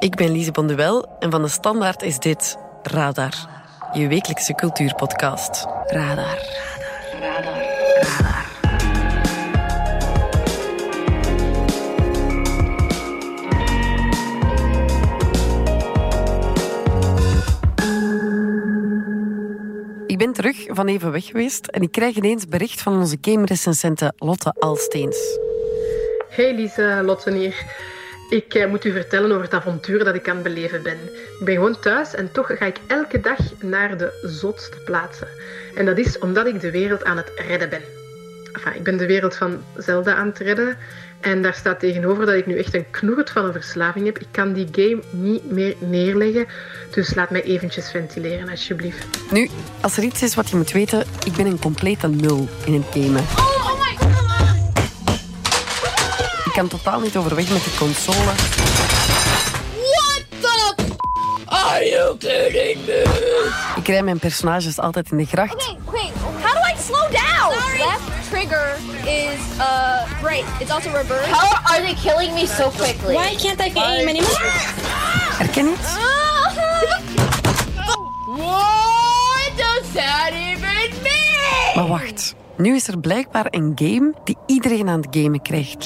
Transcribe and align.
Ik 0.00 0.14
ben 0.14 0.32
Lise 0.32 0.50
Bonduel 0.50 1.16
en 1.18 1.30
van 1.30 1.42
de 1.42 1.48
Standaard 1.48 2.02
is 2.02 2.18
dit 2.18 2.58
Radar, 2.82 3.34
je 3.92 4.08
wekelijkse 4.08 4.54
cultuurpodcast. 4.54 5.66
Radar. 5.86 6.38
Radar. 7.20 7.20
Radar. 7.20 7.62
Radar. 8.00 8.48
Ik 20.06 20.18
ben 20.18 20.32
terug 20.32 20.66
van 20.66 20.86
even 20.86 21.12
weg 21.12 21.24
geweest 21.24 21.66
en 21.66 21.82
ik 21.82 21.92
krijg 21.92 22.16
ineens 22.16 22.46
bericht 22.46 22.82
van 22.82 22.98
onze 22.98 23.18
game-recensente 23.20 24.12
Lotte 24.16 24.54
Alsteens. 24.58 25.38
Hey 26.30 26.54
Lise, 26.54 27.00
Lotte 27.04 27.32
hier. 27.32 27.54
Ik 28.30 28.54
eh, 28.54 28.66
moet 28.66 28.84
u 28.84 28.92
vertellen 28.92 29.30
over 29.30 29.42
het 29.42 29.54
avontuur 29.54 30.04
dat 30.04 30.14
ik 30.14 30.28
aan 30.28 30.34
het 30.34 30.44
beleven 30.44 30.82
ben. 30.82 30.98
Ik 31.38 31.44
ben 31.44 31.54
gewoon 31.54 31.80
thuis 31.80 32.14
en 32.14 32.32
toch 32.32 32.46
ga 32.46 32.66
ik 32.66 32.76
elke 32.86 33.20
dag 33.20 33.38
naar 33.60 33.98
de 33.98 34.18
zotste 34.22 34.76
plaatsen. 34.84 35.28
En 35.74 35.86
dat 35.86 35.98
is 35.98 36.18
omdat 36.18 36.46
ik 36.46 36.60
de 36.60 36.70
wereld 36.70 37.04
aan 37.04 37.16
het 37.16 37.32
redden 37.48 37.68
ben. 37.68 37.82
Enfin, 38.52 38.74
ik 38.74 38.82
ben 38.82 38.96
de 38.96 39.06
wereld 39.06 39.36
van 39.36 39.64
Zelda 39.76 40.14
aan 40.14 40.26
het 40.26 40.38
redden. 40.38 40.76
En 41.20 41.42
daar 41.42 41.54
staat 41.54 41.80
tegenover 41.80 42.26
dat 42.26 42.34
ik 42.34 42.46
nu 42.46 42.58
echt 42.58 42.74
een 42.74 42.90
knoert 42.90 43.30
van 43.30 43.44
een 43.44 43.52
verslaving 43.52 44.06
heb. 44.06 44.18
Ik 44.18 44.26
kan 44.30 44.52
die 44.52 44.68
game 44.72 45.02
niet 45.10 45.50
meer 45.50 45.74
neerleggen. 45.78 46.46
Dus 46.90 47.14
laat 47.14 47.30
mij 47.30 47.42
eventjes 47.42 47.90
ventileren, 47.90 48.48
alsjeblieft. 48.48 49.06
Nu, 49.30 49.48
als 49.80 49.96
er 49.96 50.02
iets 50.02 50.22
is 50.22 50.34
wat 50.34 50.50
je 50.50 50.56
moet 50.56 50.72
weten, 50.72 51.04
ik 51.24 51.32
ben 51.32 51.46
een 51.46 51.58
complete 51.58 52.08
nul 52.08 52.48
in 52.66 52.72
het 52.74 52.86
gamen. 52.90 53.49
Ik 56.50 56.56
kan 56.56 56.68
totaal 56.68 57.00
niet 57.00 57.16
overweg 57.16 57.48
met 57.48 57.64
de 57.64 57.74
console. 57.78 58.24
What 58.24 58.36
the 60.40 60.74
are 61.46 61.84
you 61.84 62.16
kidding 62.16 62.86
me? 62.86 63.50
Ik 63.76 63.86
rij 63.86 64.02
mijn 64.02 64.18
personages 64.18 64.78
altijd 64.78 65.10
in 65.10 65.16
de 65.16 65.24
gracht. 65.24 65.54
Okay, 65.54 65.76
wait. 65.84 66.12
How 66.42 66.52
do 66.52 66.58
I 66.58 66.74
slow 66.78 67.10
down? 67.10 67.54
Left 67.78 68.00
trigger 68.30 68.76
is 69.04 69.38
uh 69.58 70.22
right. 70.22 70.44
It's 70.60 70.70
also 70.70 70.90
reverse. 70.90 71.28
How 71.30 71.72
are 71.74 71.82
they 71.82 71.94
killing 71.94 72.34
me 72.34 72.46
so 72.46 72.68
quickly? 72.70 73.14
Why 73.14 73.36
can't 73.36 73.60
I 73.60 73.70
aim 73.74 74.08
anymore? 74.08 74.50
Herken 75.38 75.64
je 75.64 75.74
het? 75.78 75.88
What 78.38 79.50
does 79.56 79.92
that 79.92 80.30
even 80.32 80.90
mean? 81.02 81.74
Maar 81.74 81.86
wacht. 81.88 82.34
Nu 82.56 82.74
is 82.74 82.88
er 82.88 82.98
blijkbaar 82.98 83.46
een 83.50 83.72
game 83.74 84.14
die 84.24 84.36
iedereen 84.46 84.88
aan 84.88 85.00
het 85.00 85.08
gamen 85.16 85.42
krijgt. 85.42 85.84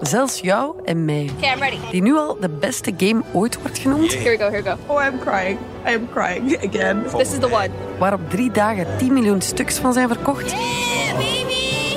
Zelfs 0.00 0.40
jou 0.40 0.74
en 0.84 1.04
mij. 1.04 1.30
Okay, 1.36 1.54
I'm 1.54 1.58
ready. 1.58 1.78
Die 1.90 2.02
nu 2.02 2.16
al 2.16 2.36
de 2.40 2.48
beste 2.48 2.92
game 2.96 3.22
ooit 3.32 3.60
wordt 3.60 3.78
genoemd. 3.78 4.14
Here 4.14 4.30
we 4.30 4.44
go. 4.44 4.50
Here 4.50 4.62
we 4.62 4.70
go. 4.70 4.94
Oh, 4.94 5.02
I'm 5.06 5.18
crying. 5.18 5.58
I 5.86 5.94
am 5.94 6.08
crying 6.12 6.56
again. 6.68 7.02
This 7.16 7.32
is 7.32 7.38
the 7.38 7.52
one. 7.52 7.68
Waar 7.98 8.12
op 8.12 8.30
drie 8.30 8.50
dagen 8.50 8.86
10 8.98 9.12
miljoen 9.12 9.40
stuks 9.40 9.78
van 9.78 9.92
zijn 9.92 10.08
verkocht. 10.08 10.50
Yeah, 10.50 11.12
baby. 11.12 11.96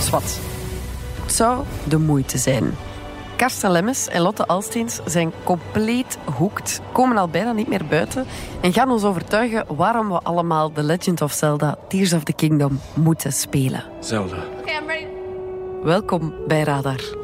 Zwat. 0.00 0.38
Het 1.22 1.32
zou 1.32 1.64
de 1.88 1.98
moeite 1.98 2.38
zijn. 2.38 2.74
Karsten 3.36 3.70
Lemmes 3.70 4.08
en 4.08 4.20
Lotte 4.20 4.46
Alsteens 4.46 5.00
zijn 5.04 5.32
compleet 5.44 6.18
hoekt, 6.36 6.80
komen 6.92 7.16
al 7.16 7.28
bijna 7.28 7.52
niet 7.52 7.68
meer 7.68 7.84
buiten 7.86 8.26
en 8.60 8.72
gaan 8.72 8.90
ons 8.90 9.04
overtuigen 9.04 9.64
waarom 9.76 10.08
we 10.08 10.20
allemaal 10.22 10.72
The 10.72 10.82
Legend 10.82 11.22
of 11.22 11.32
Zelda 11.32 11.76
Tears 11.88 12.12
of 12.12 12.22
the 12.22 12.32
Kingdom 12.32 12.80
moeten 12.94 13.32
spelen. 13.32 13.84
Zelda. 14.00 14.36
Okay, 14.60 14.76
I'm 14.78 14.86
ready. 14.86 15.06
Welkom 15.82 16.34
bij 16.46 16.62
Radar. 16.62 17.23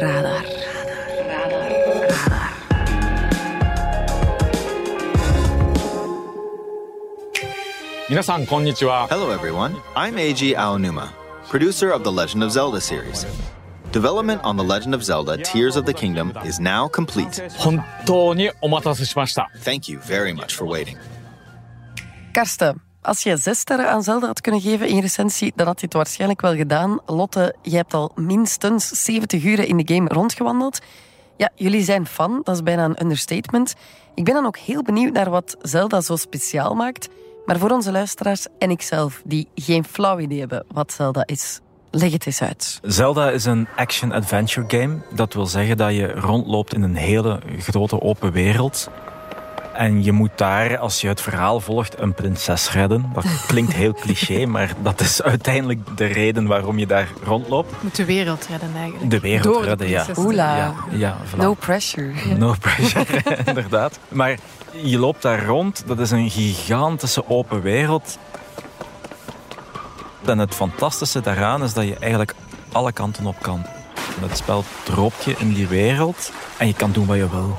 Radar. 0.00 0.42
Radar. 0.42 1.60
Radar. 8.10 9.08
Hello 9.08 9.30
everyone. 9.30 9.76
I'm 9.94 10.16
Eiji 10.16 10.54
Aonuma, 10.54 11.12
producer 11.48 11.90
of 11.90 12.02
the 12.02 12.10
Legend 12.10 12.42
of 12.42 12.50
Zelda 12.50 12.80
series. 12.80 13.24
Development 13.92 14.42
on 14.42 14.56
The 14.56 14.64
Legend 14.64 14.94
of 14.94 15.04
Zelda 15.04 15.36
Tears 15.36 15.76
of 15.76 15.86
the 15.86 15.94
Kingdom 15.94 16.32
is 16.44 16.58
now 16.58 16.88
complete. 16.88 17.40
Thank 19.58 19.88
you 19.88 19.98
very 20.00 20.32
much 20.32 20.54
for 20.54 20.66
waiting. 20.66 20.98
Karsten, 22.34 22.80
als 23.04 23.22
je 23.22 23.36
zes 23.36 23.58
sterren 23.58 23.90
aan 23.90 24.02
Zelda 24.02 24.26
had 24.26 24.40
kunnen 24.40 24.60
geven 24.60 24.88
in 24.88 24.94
je 24.94 25.00
recensie, 25.00 25.52
dan 25.56 25.66
had 25.66 25.80
je 25.80 25.86
het 25.86 25.94
waarschijnlijk 25.94 26.40
wel 26.40 26.54
gedaan. 26.54 27.00
Lotte, 27.06 27.54
jij 27.62 27.78
hebt 27.78 27.94
al 27.94 28.12
minstens 28.14 28.88
70 28.88 29.44
uur 29.44 29.60
in 29.60 29.76
de 29.76 29.94
game 29.94 30.08
rondgewandeld. 30.08 30.78
Ja, 31.36 31.50
jullie 31.54 31.84
zijn 31.84 32.06
fan, 32.06 32.40
dat 32.42 32.54
is 32.54 32.62
bijna 32.62 32.84
een 32.84 33.02
understatement. 33.02 33.74
Ik 34.14 34.24
ben 34.24 34.34
dan 34.34 34.46
ook 34.46 34.56
heel 34.56 34.82
benieuwd 34.82 35.12
naar 35.12 35.30
wat 35.30 35.56
Zelda 35.62 36.00
zo 36.00 36.16
speciaal 36.16 36.74
maakt. 36.74 37.08
Maar 37.46 37.58
voor 37.58 37.70
onze 37.70 37.92
luisteraars 37.92 38.46
en 38.58 38.70
ikzelf, 38.70 39.22
die 39.24 39.48
geen 39.54 39.84
flauw 39.84 40.18
idee 40.18 40.38
hebben 40.38 40.64
wat 40.72 40.92
Zelda 40.92 41.22
is, 41.26 41.60
leg 41.90 42.12
het 42.12 42.26
eens 42.26 42.42
uit. 42.42 42.78
Zelda 42.82 43.30
is 43.30 43.44
een 43.44 43.68
action-adventure 43.76 44.78
game. 44.78 44.98
Dat 45.14 45.34
wil 45.34 45.46
zeggen 45.46 45.76
dat 45.76 45.94
je 45.94 46.06
rondloopt 46.06 46.74
in 46.74 46.82
een 46.82 46.96
hele 46.96 47.40
grote 47.58 48.00
open 48.00 48.32
wereld. 48.32 48.90
En 49.74 50.04
je 50.04 50.12
moet 50.12 50.30
daar, 50.34 50.78
als 50.78 51.00
je 51.00 51.08
het 51.08 51.20
verhaal 51.20 51.60
volgt, 51.60 52.00
een 52.00 52.14
prinses 52.14 52.72
redden. 52.72 53.10
Dat 53.14 53.24
klinkt 53.46 53.72
heel 53.72 53.92
cliché, 53.92 54.46
maar 54.54 54.72
dat 54.82 55.00
is 55.00 55.22
uiteindelijk 55.22 55.96
de 55.96 56.04
reden 56.04 56.46
waarom 56.46 56.78
je 56.78 56.86
daar 56.86 57.08
rondloopt. 57.24 57.82
Moet 57.82 57.96
de 57.96 58.04
wereld 58.04 58.46
redden 58.50 58.70
eigenlijk. 58.76 59.10
De 59.10 59.20
wereld 59.20 59.54
Door 59.54 59.62
de 59.62 59.68
redden, 59.68 59.88
ja. 59.88 60.06
Oela, 60.16 60.56
Ja, 60.56 60.74
ja 60.90 61.16
voilà. 61.34 61.36
no 61.36 61.54
pressure. 61.54 62.12
No 62.36 62.54
pressure, 62.60 63.06
inderdaad. 63.46 63.98
Maar 64.08 64.38
je 64.70 64.98
loopt 64.98 65.22
daar 65.22 65.44
rond, 65.44 65.82
dat 65.86 65.98
is 65.98 66.10
een 66.10 66.30
gigantische 66.30 67.28
open 67.28 67.62
wereld. 67.62 68.18
En 70.24 70.38
het 70.38 70.54
fantastische 70.54 71.20
daaraan 71.20 71.62
is 71.62 71.72
dat 71.72 71.84
je 71.84 71.96
eigenlijk 71.98 72.34
alle 72.72 72.92
kanten 72.92 73.26
op 73.26 73.36
kan. 73.40 73.62
Het 74.20 74.36
spel 74.36 74.64
droopt 74.82 75.24
je 75.24 75.34
in 75.38 75.52
die 75.52 75.66
wereld 75.66 76.32
en 76.56 76.66
je 76.66 76.74
kan 76.74 76.92
doen 76.92 77.06
wat 77.06 77.16
je 77.16 77.30
wil. 77.30 77.58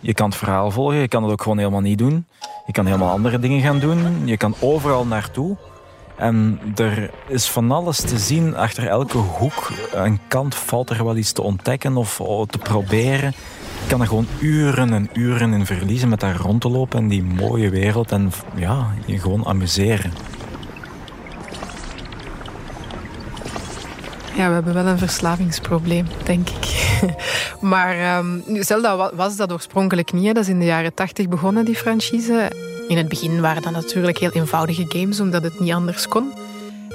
Je 0.00 0.14
kan 0.14 0.28
het 0.28 0.38
verhaal 0.38 0.70
volgen, 0.70 0.98
je 0.98 1.08
kan 1.08 1.22
het 1.22 1.32
ook 1.32 1.42
gewoon 1.42 1.58
helemaal 1.58 1.80
niet 1.80 1.98
doen. 1.98 2.26
Je 2.66 2.72
kan 2.72 2.86
helemaal 2.86 3.10
andere 3.10 3.38
dingen 3.38 3.60
gaan 3.60 3.78
doen. 3.78 4.26
Je 4.26 4.36
kan 4.36 4.54
overal 4.60 5.06
naartoe. 5.06 5.56
En 6.16 6.60
er 6.76 7.10
is 7.28 7.48
van 7.48 7.70
alles 7.70 8.00
te 8.00 8.18
zien 8.18 8.56
achter 8.56 8.86
elke 8.86 9.18
hoek. 9.18 9.70
Een 9.92 10.20
kant 10.28 10.54
valt 10.54 10.90
er 10.90 11.04
wel 11.04 11.16
iets 11.16 11.32
te 11.32 11.42
ontdekken 11.42 11.96
of 11.96 12.16
te 12.46 12.58
proberen. 12.58 13.32
Je 13.82 13.88
kan 13.88 14.00
er 14.00 14.06
gewoon 14.06 14.26
uren 14.40 14.92
en 14.92 15.08
uren 15.12 15.52
in 15.52 15.66
verliezen 15.66 16.08
met 16.08 16.20
daar 16.20 16.36
rond 16.36 16.60
te 16.60 16.68
lopen 16.68 16.98
in 16.98 17.08
die 17.08 17.22
mooie 17.22 17.70
wereld. 17.70 18.12
En 18.12 18.32
ja, 18.54 18.86
je 19.06 19.18
gewoon 19.18 19.46
amuseren. 19.46 20.12
Ja, 24.36 24.48
we 24.48 24.54
hebben 24.54 24.74
wel 24.74 24.86
een 24.86 24.98
verslavingsprobleem, 24.98 26.06
denk 26.24 26.48
ik. 26.48 26.90
maar 27.60 27.98
ehm, 27.98 28.38
nu, 28.46 28.62
Zelda 28.62 28.96
wa- 28.96 29.10
was 29.14 29.36
dat 29.36 29.52
oorspronkelijk 29.52 30.12
niet. 30.12 30.34
Dat 30.34 30.36
is 30.44 30.48
in 30.48 30.58
de 30.58 30.64
jaren 30.64 30.94
tachtig 30.94 31.28
begonnen, 31.28 31.64
die 31.64 31.74
franchise. 31.76 32.50
In 32.88 32.96
het 32.96 33.08
begin 33.08 33.40
waren 33.40 33.62
dat 33.62 33.72
natuurlijk 33.72 34.18
heel 34.18 34.30
eenvoudige 34.30 34.84
games, 34.88 35.20
omdat 35.20 35.42
het 35.42 35.60
niet 35.60 35.72
anders 35.72 36.08
kon. 36.08 36.32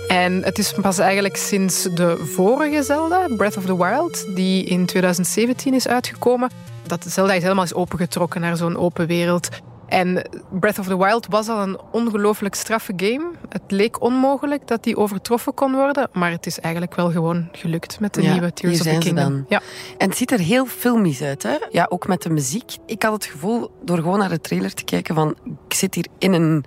En 0.08 0.44
het 0.44 0.58
is 0.58 0.74
pas 0.82 0.98
eigenlijk 1.00 1.36
sinds 1.36 1.84
de 1.84 2.18
vorige 2.36 2.84
Zelda, 2.84 3.28
Breath 3.38 3.58
of 3.58 3.66
the 3.66 3.78
Wild, 3.78 4.36
die 4.36 4.64
in 4.64 4.86
2017 4.86 5.74
is 5.74 5.88
uitgekomen, 5.88 6.50
dat 6.88 7.06
Zelda 7.10 7.34
is 7.34 7.42
helemaal 7.42 7.64
is 7.64 7.74
opengetrokken 7.74 8.42
naar 8.42 8.58
zo'n 8.58 8.78
open 8.78 9.08
wereld. 9.08 9.50
En 9.88 10.30
Breath 10.50 10.80
of 10.80 10.88
the 10.88 10.98
Wild 10.98 11.28
was 11.30 11.48
al 11.50 11.62
een 11.62 11.80
ongelooflijk 11.92 12.56
straffe 12.56 12.94
game. 12.96 13.32
Het 13.50 13.62
leek 13.68 14.02
onmogelijk 14.02 14.68
dat 14.68 14.84
die 14.84 14.98
overtroffen 14.98 15.54
kon 15.54 15.74
worden, 15.74 16.10
maar 16.14 16.32
het 16.32 16.46
is 16.46 16.60
eigenlijk 16.60 16.96
wel 16.96 17.12
gewoon 17.12 17.50
gelukt 17.52 18.00
met 18.00 18.14
de 18.14 18.22
Ja, 18.22 18.32
nieuwe 18.32 18.54
Tears 18.54 18.74
of 18.74 18.78
the 18.78 18.84
zijn 18.84 19.02
ze 19.02 19.08
Kingdom. 19.14 19.34
dan. 19.34 19.46
Ja. 19.50 19.62
En 19.98 20.08
het 20.10 20.18
ziet 20.18 20.32
er 20.32 20.40
heel 20.40 20.66
filmisch 20.66 21.22
uit, 21.22 21.44
hè? 21.44 21.56
Ja, 21.72 21.86
ook 21.90 22.08
met 22.08 22.22
de 22.22 22.30
muziek. 22.30 22.72
Ik 22.86 23.04
had 23.04 23.14
het 23.14 23.26
gevoel, 23.26 23.72
door 23.84 23.98
gewoon 23.98 24.20
naar 24.20 24.30
de 24.30 24.42
trailer 24.42 24.74
te 24.74 24.84
kijken, 24.84 25.16
van 25.16 25.36
ik 25.68 25.74
zit 25.76 25.96
hier 25.96 26.08
in 26.18 26.34
een, 26.34 26.66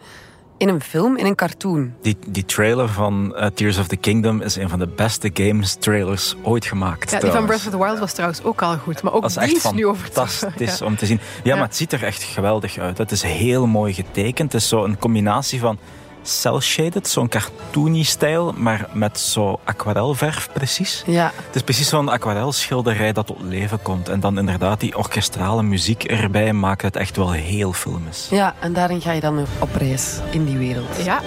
in 0.60 0.68
een 0.68 0.80
film, 0.80 1.16
in 1.16 1.26
een 1.26 1.34
cartoon. 1.34 1.92
Die, 2.02 2.16
die 2.28 2.44
trailer 2.44 2.88
van 2.88 3.36
eh, 3.36 3.46
Tears 3.46 3.78
of 3.78 3.86
the 3.86 3.96
Kingdom 3.96 4.40
is 4.40 4.56
een 4.56 4.68
van 4.68 4.78
de 4.78 4.86
beste 4.86 5.30
games 5.34 5.74
trailers 5.74 6.36
ooit 6.42 6.64
gemaakt. 6.64 7.10
Ja, 7.10 7.18
die 7.20 7.30
van. 7.30 7.46
Breath 7.46 7.66
of 7.66 7.70
the 7.72 7.78
Wild 7.78 7.98
was 7.98 8.12
trouwens 8.12 8.42
ook 8.42 8.62
al 8.62 8.76
goed, 8.76 9.02
maar 9.02 9.12
ook 9.12 9.22
Dat 9.22 9.30
is 9.30 9.36
die 9.36 9.44
echt 9.54 9.64
is 9.64 9.70
nu 9.70 9.94
fantastisch 9.94 10.78
Ja. 10.78 10.86
om 10.86 10.96
te 10.96 11.06
zien. 11.06 11.20
Ja, 11.22 11.40
Ja. 11.42 11.54
maar 11.54 11.64
het 11.66 11.76
ziet 11.76 11.92
er 11.92 12.04
echt 12.04 12.22
geweldig 12.22 12.78
uit. 12.78 12.98
Het 12.98 13.10
is 13.10 13.22
heel 13.22 13.66
mooi 13.66 13.92
getekend. 13.92 14.52
Het 14.52 14.62
is 14.62 14.68
zo 14.68 14.84
een 14.84 14.98
combinatie 14.98 15.60
van 15.60 15.78
cel-shaded, 16.22 17.08
zo'n 17.08 17.28
cartoony 17.28 18.02
stijl, 18.02 18.54
maar 18.56 18.88
met 18.92 19.18
zo 19.18 19.60
aquarelverf 19.64 20.48
precies. 20.52 21.02
Ja. 21.06 21.32
Het 21.46 21.54
is 21.54 21.62
precies 21.62 21.88
zo'n 21.88 22.08
aquarelschilderij 22.08 23.12
dat 23.12 23.26
tot 23.26 23.40
leven 23.40 23.82
komt. 23.82 24.08
En 24.08 24.20
dan 24.20 24.38
inderdaad 24.38 24.80
die 24.80 24.96
orkestrale 24.96 25.62
muziek 25.62 26.04
erbij 26.04 26.52
maakt 26.52 26.82
het 26.82 26.96
echt 26.96 27.16
wel 27.16 27.32
heel 27.32 27.72
filmisch. 27.72 28.28
Ja, 28.30 28.54
en 28.60 28.72
daarin 28.72 29.00
ga 29.00 29.12
je 29.12 29.20
dan 29.20 29.46
op 29.58 29.74
reis 29.74 30.18
in 30.30 30.44
die 30.44 30.58
wereld. 30.58 31.04
Ja. 31.04 31.20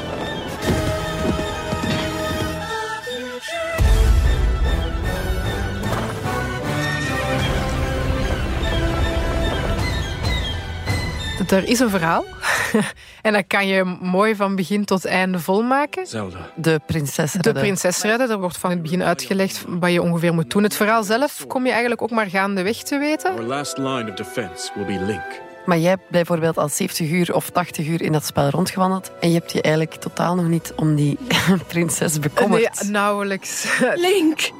Er 11.49 11.67
is 11.67 11.79
een 11.79 11.89
verhaal 11.89 12.23
en 13.21 13.33
dat 13.33 13.43
kan 13.47 13.67
je 13.67 13.83
mooi 14.01 14.35
van 14.35 14.55
begin 14.55 14.85
tot 14.85 15.05
einde 15.05 15.39
volmaken. 15.39 16.07
Zelda. 16.07 16.51
De 16.55 16.81
prinses 16.85 17.31
De 17.31 17.51
prinses 17.51 18.01
redden, 18.01 18.29
er 18.29 18.39
wordt 18.39 18.57
van 18.57 18.69
het 18.69 18.81
begin 18.81 19.03
uitgelegd 19.03 19.65
wat 19.67 19.91
je 19.91 20.01
ongeveer 20.01 20.33
moet 20.33 20.51
doen. 20.51 20.63
Het 20.63 20.75
verhaal 20.75 21.03
zelf 21.03 21.47
kom 21.47 21.63
je 21.63 21.71
eigenlijk 21.71 22.01
ook 22.01 22.11
maar 22.11 22.29
gaandeweg 22.29 22.77
te 22.77 22.97
weten. 22.97 23.31
Our 23.31 23.43
last 23.43 23.77
line 23.77 24.09
of 24.09 24.15
defense 24.15 24.71
will 24.75 24.85
be 24.85 25.05
Link. 25.05 25.41
Maar 25.65 25.77
jij 25.77 25.89
hebt 25.89 26.09
bijvoorbeeld 26.09 26.57
al 26.57 26.69
70 26.69 27.09
uur 27.09 27.35
of 27.35 27.49
80 27.49 27.87
uur 27.87 28.01
in 28.01 28.11
dat 28.11 28.25
spel 28.25 28.49
rondgewandeld 28.49 29.11
en 29.19 29.27
je 29.31 29.37
hebt 29.37 29.51
je 29.51 29.61
eigenlijk 29.61 29.95
totaal 29.95 30.35
nog 30.35 30.47
niet 30.47 30.73
om 30.75 30.95
die 30.95 31.17
prinses 31.67 32.19
bekommerd. 32.19 32.81
Nee, 32.81 32.91
nauwelijks. 32.91 33.79
Link, 33.95 34.51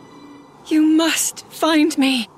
you 0.64 0.96
must 0.96 1.46
find 1.50 1.98
me. 1.98 2.33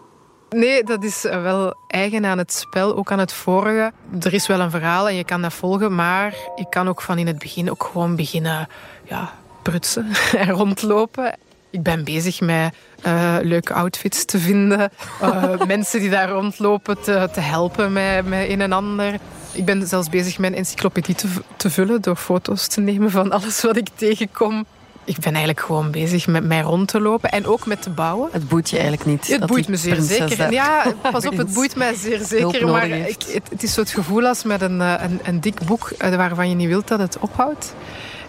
Nee, 0.49 0.83
dat 0.83 1.03
is 1.03 1.21
wel 1.21 1.73
eigen 1.87 2.25
aan 2.25 2.37
het 2.37 2.53
spel, 2.53 2.95
ook 2.95 3.11
aan 3.11 3.19
het 3.19 3.33
vorige. 3.33 3.91
Er 4.21 4.33
is 4.33 4.47
wel 4.47 4.59
een 4.59 4.71
verhaal 4.71 5.09
en 5.09 5.15
je 5.15 5.23
kan 5.23 5.41
dat 5.41 5.53
volgen, 5.53 5.95
maar 5.95 6.35
je 6.55 6.65
kan 6.69 6.87
ook 6.87 7.01
van 7.01 7.17
in 7.17 7.27
het 7.27 7.39
begin 7.39 7.71
ook 7.71 7.83
gewoon 7.83 8.15
beginnen 8.15 8.67
ja, 9.03 9.33
prutsen 9.61 10.07
en 10.37 10.49
rondlopen. 10.49 11.35
Ik 11.69 11.83
ben 11.83 12.03
bezig 12.03 12.41
met 12.41 12.73
eh, 13.01 13.35
leuke 13.41 13.73
outfits 13.73 14.25
te 14.25 14.39
vinden, 14.39 14.91
eh, 15.21 15.61
mensen 15.67 15.99
die 15.99 16.09
daar 16.09 16.29
rondlopen 16.29 17.01
te, 17.01 17.29
te 17.33 17.39
helpen 17.39 17.93
met, 17.93 18.25
met 18.25 18.49
een 18.49 18.61
en 18.61 18.71
ander. 18.71 19.19
Ik 19.51 19.65
ben 19.65 19.87
zelfs 19.87 20.09
bezig 20.09 20.37
mijn 20.37 20.55
encyclopedie 20.55 21.15
te, 21.15 21.27
te 21.55 21.69
vullen 21.69 22.01
door 22.01 22.15
foto's 22.15 22.67
te 22.67 22.81
nemen 22.81 23.11
van 23.11 23.31
alles 23.31 23.61
wat 23.61 23.77
ik 23.77 23.87
tegenkom. 23.95 24.65
Ik 25.05 25.19
ben 25.19 25.33
eigenlijk 25.33 25.65
gewoon 25.65 25.91
bezig 25.91 26.27
met 26.27 26.43
mij 26.43 26.61
rond 26.61 26.87
te 26.87 27.01
lopen 27.01 27.31
en 27.31 27.45
ook 27.45 27.65
met 27.65 27.81
te 27.81 27.89
bouwen. 27.89 28.29
Het 28.31 28.47
boeit 28.47 28.69
je 28.69 28.77
eigenlijk 28.77 29.05
niet. 29.05 29.27
Het 29.27 29.45
boeit 29.45 29.67
me 29.67 29.75
zeer 29.75 30.01
zeker. 30.01 30.51
Ja, 30.51 30.93
pas 31.11 31.25
op, 31.25 31.37
het 31.37 31.53
boeit 31.53 31.75
mij 31.75 31.95
zeer 31.95 32.19
zeker. 32.23 32.67
Maar 32.67 32.87
ik, 32.87 33.23
het, 33.31 33.49
het 33.49 33.63
is 33.63 33.73
zo 33.73 33.81
het 33.81 33.89
gevoel 33.89 34.27
als 34.27 34.43
met 34.43 34.61
een, 34.61 34.81
eh, 34.81 34.93
een, 34.97 35.19
een 35.23 35.41
dik 35.41 35.59
boek 35.65 35.89
eh, 35.97 36.15
waarvan 36.15 36.49
je 36.49 36.55
niet 36.55 36.67
wilt 36.67 36.87
dat 36.87 36.99
het 36.99 37.17
ophoudt. 37.19 37.73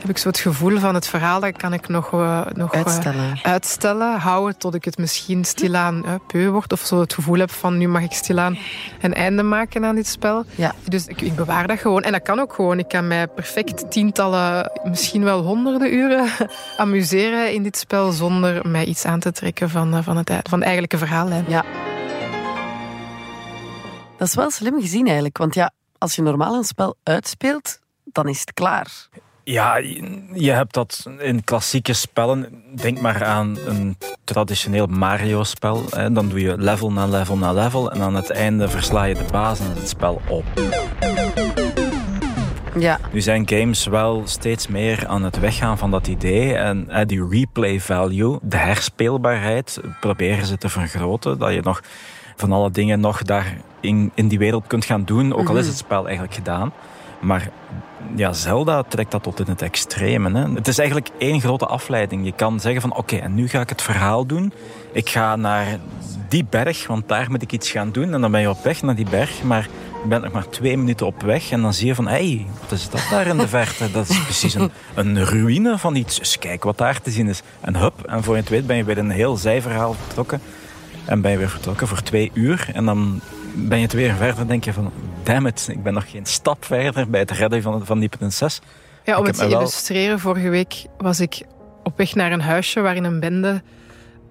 Heb 0.07 0.15
ik 0.15 0.21
zo 0.21 0.29
het 0.29 0.39
gevoel 0.39 0.79
van 0.79 0.95
het 0.95 1.07
verhaal, 1.07 1.41
dat 1.41 1.57
kan 1.57 1.73
ik 1.73 1.89
nog, 1.89 2.13
eh, 2.13 2.47
nog 2.55 2.73
eh, 2.73 2.81
Uitstellen. 2.81 3.39
uitstellen, 3.43 4.19
houden 4.19 4.59
tot 4.59 4.75
ik 4.75 4.85
het 4.85 4.99
misschien 4.99 5.45
stilaan 5.45 6.03
uh, 6.07 6.15
peu 6.27 6.51
word. 6.51 6.73
Of 6.73 6.81
zo 6.81 7.01
het 7.01 7.15
gevoel 7.15 7.39
heb 7.39 7.51
van 7.51 7.79
nu 7.79 7.89
mag 7.89 8.03
ik 8.03 8.13
stilaan 8.13 8.59
een 9.01 9.15
einde 9.15 9.43
maken 9.43 9.85
aan 9.85 9.95
dit 9.95 10.07
spel. 10.07 10.45
Ja. 10.55 10.75
Dus 10.85 11.07
ik, 11.07 11.21
ik 11.21 11.37
bewaar 11.37 11.67
dat 11.67 11.79
gewoon. 11.79 12.03
En 12.03 12.13
dat 12.13 12.23
kan 12.23 12.41
ook 12.41 12.53
gewoon. 12.53 12.79
Ik 12.79 12.89
kan 12.89 13.07
mij 13.07 13.27
perfect 13.27 13.91
tientallen, 13.91 14.71
misschien 14.85 15.25
wel 15.25 15.43
honderden 15.43 15.95
uren 15.95 16.29
amuseren 16.77 17.53
in 17.53 17.63
dit 17.63 17.77
spel 17.77 18.13
zonder 18.13 18.69
mij 18.69 18.85
iets 18.85 19.05
aan 19.05 19.21
te 19.21 19.33
trekken 19.33 19.71
van, 19.71 19.95
eh, 19.95 20.03
van, 20.03 20.17
het, 20.17 20.31
van 20.43 20.59
de 20.59 20.65
eigenlijke 20.65 20.99
verhaallijn. 20.99 21.45
Ja. 21.49 21.65
Dat 24.17 24.29
is 24.29 24.35
wel 24.35 24.51
slim 24.51 24.81
gezien 24.81 25.05
eigenlijk. 25.05 25.39
Want 25.39 25.55
ja, 25.55 25.71
als 25.99 26.15
je 26.15 26.23
normaal 26.23 26.55
een 26.55 26.65
spel 26.65 26.97
uitspeelt, 27.03 27.79
dan 28.05 28.29
is 28.29 28.41
het 28.41 28.53
klaar. 28.53 29.09
Ja, 29.49 29.77
je 30.33 30.51
hebt 30.51 30.75
dat 30.75 31.07
in 31.19 31.45
klassieke 31.45 31.93
spellen. 31.93 32.63
Denk 32.75 33.01
maar 33.01 33.25
aan 33.25 33.57
een 33.67 33.97
traditioneel 34.25 34.87
Mario-spel. 34.87 35.85
Dan 36.13 36.29
doe 36.29 36.41
je 36.41 36.59
level 36.59 36.93
na 36.93 37.07
level 37.07 37.37
na 37.37 37.53
level. 37.53 37.91
En 37.93 38.01
aan 38.01 38.15
het 38.15 38.31
einde 38.31 38.69
versla 38.69 39.05
je 39.05 39.15
de 39.15 39.25
baas 39.33 39.61
en 39.61 39.69
het 39.69 39.89
spel 39.89 40.21
op. 40.29 40.45
Ja, 42.79 42.99
Nu 43.13 43.21
zijn 43.21 43.49
games 43.49 43.87
wel 43.87 44.23
steeds 44.25 44.67
meer 44.67 45.07
aan 45.07 45.23
het 45.23 45.39
weggaan 45.39 45.79
van 45.79 45.91
dat 45.91 46.07
idee. 46.07 46.55
En 46.55 46.91
eh, 46.91 47.07
die 47.07 47.29
replay 47.29 47.81
value, 47.81 48.39
de 48.43 48.57
herspeelbaarheid, 48.57 49.81
proberen 50.01 50.47
ze 50.47 50.59
te 50.59 50.69
vergroten. 50.69 51.39
Dat 51.39 51.53
je 51.53 51.61
nog 51.63 51.83
van 52.37 52.53
alle 52.53 52.71
dingen 52.71 53.01
nog 53.01 53.23
daar 53.23 53.57
in, 53.81 54.11
in 54.15 54.29
die 54.29 54.39
wereld 54.39 54.67
kunt 54.67 54.85
gaan 54.85 55.05
doen. 55.05 55.35
Ook 55.35 55.49
al 55.49 55.57
is 55.57 55.67
het 55.67 55.77
spel 55.77 56.05
eigenlijk 56.05 56.35
gedaan. 56.35 56.73
Maar 57.21 57.51
ja, 58.15 58.33
Zelda 58.33 58.83
trekt 58.83 59.11
dat 59.11 59.23
tot 59.23 59.41
in 59.41 59.47
het 59.49 59.63
extreme. 59.63 60.39
Hè. 60.39 60.53
Het 60.55 60.69
is 60.69 60.79
eigenlijk 60.79 61.11
één 61.19 61.41
grote 61.41 61.67
afleiding. 61.67 62.25
Je 62.25 62.33
kan 62.33 62.61
zeggen 62.61 62.81
van 62.81 62.97
oké, 62.97 63.17
en 63.17 63.35
nu 63.35 63.49
ga 63.49 63.61
ik 63.61 63.69
het 63.69 63.83
verhaal 63.83 64.27
doen. 64.27 64.53
Ik 64.93 65.09
ga 65.09 65.37
naar 65.37 65.79
die 66.29 66.45
berg, 66.51 66.87
want 66.87 67.09
daar 67.09 67.31
moet 67.31 67.43
ik 67.43 67.53
iets 67.53 67.71
gaan 67.71 67.93
doen. 67.93 68.15
En 68.15 68.21
dan 68.21 68.31
ben 68.31 68.41
je 68.41 68.51
op 68.51 68.63
weg 68.63 68.83
naar 68.83 68.95
die 68.95 69.11
berg, 69.11 69.43
maar 69.43 69.69
je 70.03 70.09
bent 70.09 70.23
nog 70.23 70.33
maar 70.33 70.49
twee 70.49 70.79
minuten 70.79 71.07
op 71.07 71.23
weg. 71.23 71.51
En 71.51 71.63
dan 71.63 71.75
zie 71.75 71.87
je 71.87 71.95
van, 71.95 72.07
hé, 72.07 72.13
hey, 72.13 72.47
wat 72.61 72.73
is 72.73 72.91
dat 72.91 73.07
daar 73.11 73.27
in 73.27 73.39
de 73.39 73.49
verte? 73.49 73.91
Dat 73.93 74.09
is 74.09 74.23
precies 74.23 74.55
een, 74.55 74.71
een 74.95 75.25
ruïne 75.25 75.79
van 75.79 75.95
iets. 75.95 76.19
Dus 76.19 76.39
kijk 76.39 76.65
wat 76.65 76.79
daar 76.79 77.01
te 77.01 77.11
zien 77.11 77.29
is. 77.29 77.43
En 77.61 77.77
hup, 77.77 78.03
en 78.07 78.23
voor 78.23 78.35
je 78.35 78.41
het 78.41 78.51
weet 78.51 78.67
ben 78.67 78.77
je 78.77 78.85
weer 78.85 78.99
een 78.99 79.11
heel 79.11 79.37
zijverhaal 79.37 79.95
vertrokken. 79.95 80.41
En 81.05 81.21
ben 81.21 81.31
je 81.31 81.39
weer 81.39 81.51
vertrokken 81.51 81.89
voor 81.89 82.03
twee 82.03 82.31
uur. 82.35 82.69
En 82.73 82.85
dan 82.85 83.21
ben 83.57 83.79
je 83.79 83.85
het 83.85 83.93
weer 83.93 84.15
verder. 84.15 84.47
denk 84.49 84.65
je 84.65 84.73
van, 84.73 84.93
damn 85.23 85.47
it, 85.47 85.69
ik 85.71 85.83
ben 85.83 85.95
nog 85.95 86.11
geen 86.11 86.27
stap 86.27 86.65
verder 86.65 87.11
bij 87.11 87.21
het 87.21 87.31
redden 87.31 87.63
van, 87.63 87.87
van 87.87 87.99
die 87.99 88.09
prinses. 88.09 88.61
Ja, 89.05 89.19
om 89.19 89.25
het 89.25 89.37
te 89.37 89.49
wel- 89.49 89.59
illustreren, 89.59 90.19
vorige 90.21 90.49
week 90.49 90.85
was 90.99 91.21
ik 91.21 91.43
op 91.83 91.97
weg 91.97 92.15
naar 92.15 92.33
een 92.33 92.41
huisje 92.41 92.81
waarin 92.81 93.05
een 93.05 93.21
bende 93.21 93.63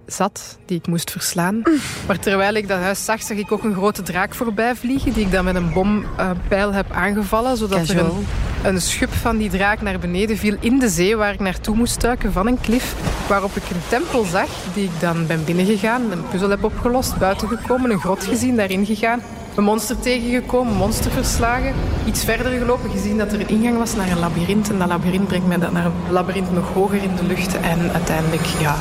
zat 0.06 0.58
die 0.66 0.78
ik 0.78 0.88
moest 0.88 1.12
verslaan. 1.12 1.62
Maar 2.08 2.20
terwijl 2.20 2.54
ik 2.54 2.68
dat 2.68 2.80
huis 2.80 3.06
zag, 3.06 3.22
zag 3.22 3.38
ik 3.38 3.52
ook 3.52 3.64
een 3.64 3.74
grote 3.74 4.02
draak 4.02 4.36
voorbij 4.36 4.76
vliegen 4.76 5.14
die 5.14 5.26
ik 5.26 5.32
dan 5.32 5.46
met 5.46 5.56
een 5.56 5.74
bompijl 5.74 6.74
heb 6.74 6.92
aangevallen, 6.92 7.58
zodat 7.58 7.88
er 7.88 8.00
een, 8.00 8.26
een 8.64 8.82
schub 8.82 9.14
van 9.14 9.38
die 9.38 9.50
draak 9.50 9.82
naar 9.82 10.00
beneden 10.00 10.38
viel 10.38 10.56
in 10.60 10.80
de 10.80 10.90
zee 10.90 11.16
waar 11.16 11.34
ik 11.34 11.40
naartoe 11.40 11.76
moest 11.76 12.02
duiken 12.02 12.32
van 12.32 12.48
een 12.48 12.62
klif, 12.62 12.96
waarop 13.28 13.56
ik 13.56 13.70
een 13.70 13.82
tempel 13.88 14.24
zag 14.24 14.50
die 14.74 14.84
ik 14.84 15.00
dan 15.00 15.28
ben 15.28 15.46
binnengegaan, 15.46 16.12
een 16.12 16.28
puzzel 16.28 16.50
heb 16.50 16.64
opgelost, 16.64 17.18
buiten 17.18 17.48
gekomen, 17.48 17.92
een 17.92 18.00
grot 18.00 18.24
gezien, 18.24 18.56
daarin 18.56 18.86
gegaan. 18.86 19.22
Een 19.56 19.64
monster 19.64 20.00
tegengekomen, 20.00 20.74
monster 20.74 21.12
verslagen. 21.12 21.74
Iets 22.06 22.24
verder 22.24 22.52
gelopen, 22.52 22.90
gezien 22.90 23.18
dat 23.18 23.34
er 23.34 23.40
een 23.40 23.48
ingang 23.48 23.78
was 23.78 23.96
naar 23.96 24.12
een 24.12 24.20
labyrint. 24.20 24.70
En 24.70 24.80
dat 24.80 24.88
labyrint 24.88 25.28
brengt 25.28 25.48
mij 25.48 25.58
dan 25.58 25.74
naar 25.74 25.86
een 25.86 26.12
labyrint 26.12 26.52
nog 26.52 26.74
hoger 26.74 27.04
in 27.04 27.16
de 27.16 27.24
lucht. 27.24 27.60
En 27.60 27.92
uiteindelijk, 27.94 28.46
ja, 28.60 28.76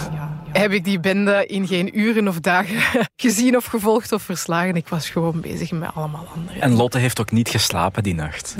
heb 0.61 0.73
ik 0.73 0.85
die 0.85 1.01
bende 1.01 1.47
in 1.47 1.67
geen 1.67 1.99
uren 1.99 2.29
of 2.29 2.41
dagen 2.41 3.03
gezien 3.17 3.57
of 3.57 3.65
gevolgd 3.65 4.13
of 4.13 4.23
verslagen. 4.23 4.77
Ik 4.77 4.89
was 4.89 5.11
gewoon 5.11 5.41
bezig 5.41 5.71
met 5.73 5.91
allemaal 5.95 6.27
andere. 6.35 6.59
En 6.61 6.73
Lotte 6.73 6.99
heeft 6.99 7.21
ook 7.21 7.31
niet 7.31 7.49
geslapen 7.49 8.03
die 8.03 8.15
nacht. 8.15 8.55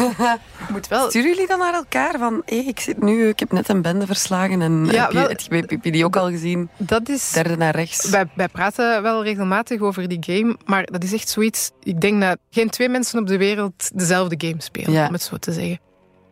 moet 0.72 0.88
wel... 0.88 1.08
Sturen 1.08 1.28
jullie 1.30 1.46
dan 1.46 1.58
naar 1.58 1.74
elkaar 1.74 2.18
van, 2.18 2.42
hé, 2.44 2.54
ik 2.56 2.80
zit 2.80 3.02
nu, 3.02 3.28
ik 3.28 3.38
heb 3.38 3.52
net 3.52 3.68
een 3.68 3.82
bende 3.82 4.06
verslagen 4.06 4.62
en 4.62 4.86
Ja, 4.90 5.02
heb, 5.02 5.12
je, 5.12 5.18
wel- 5.18 5.28
heb, 5.28 5.40
je, 5.40 5.64
heb 5.66 5.84
je 5.84 5.92
die 5.92 6.04
ook 6.04 6.16
al 6.16 6.28
gezien? 6.30 6.68
Dat 6.76 7.08
is... 7.08 7.30
Derde 7.30 7.56
naar 7.56 7.74
rechts. 7.74 8.08
Wij, 8.10 8.24
wij 8.34 8.48
praten 8.48 9.02
wel 9.02 9.22
regelmatig 9.24 9.80
over 9.80 10.08
die 10.08 10.18
game, 10.20 10.56
maar 10.64 10.84
dat 10.84 11.04
is 11.04 11.12
echt 11.12 11.28
zoiets... 11.28 11.70
Ik 11.82 12.00
denk 12.00 12.20
dat 12.20 12.38
geen 12.50 12.70
twee 12.70 12.88
mensen 12.88 13.18
op 13.20 13.26
de 13.26 13.36
wereld 13.36 13.90
dezelfde 13.94 14.46
game 14.48 14.62
spelen, 14.62 14.92
Ja. 14.92 15.06
om 15.06 15.12
het 15.12 15.22
zo 15.22 15.36
te 15.36 15.52
zeggen. 15.52 15.78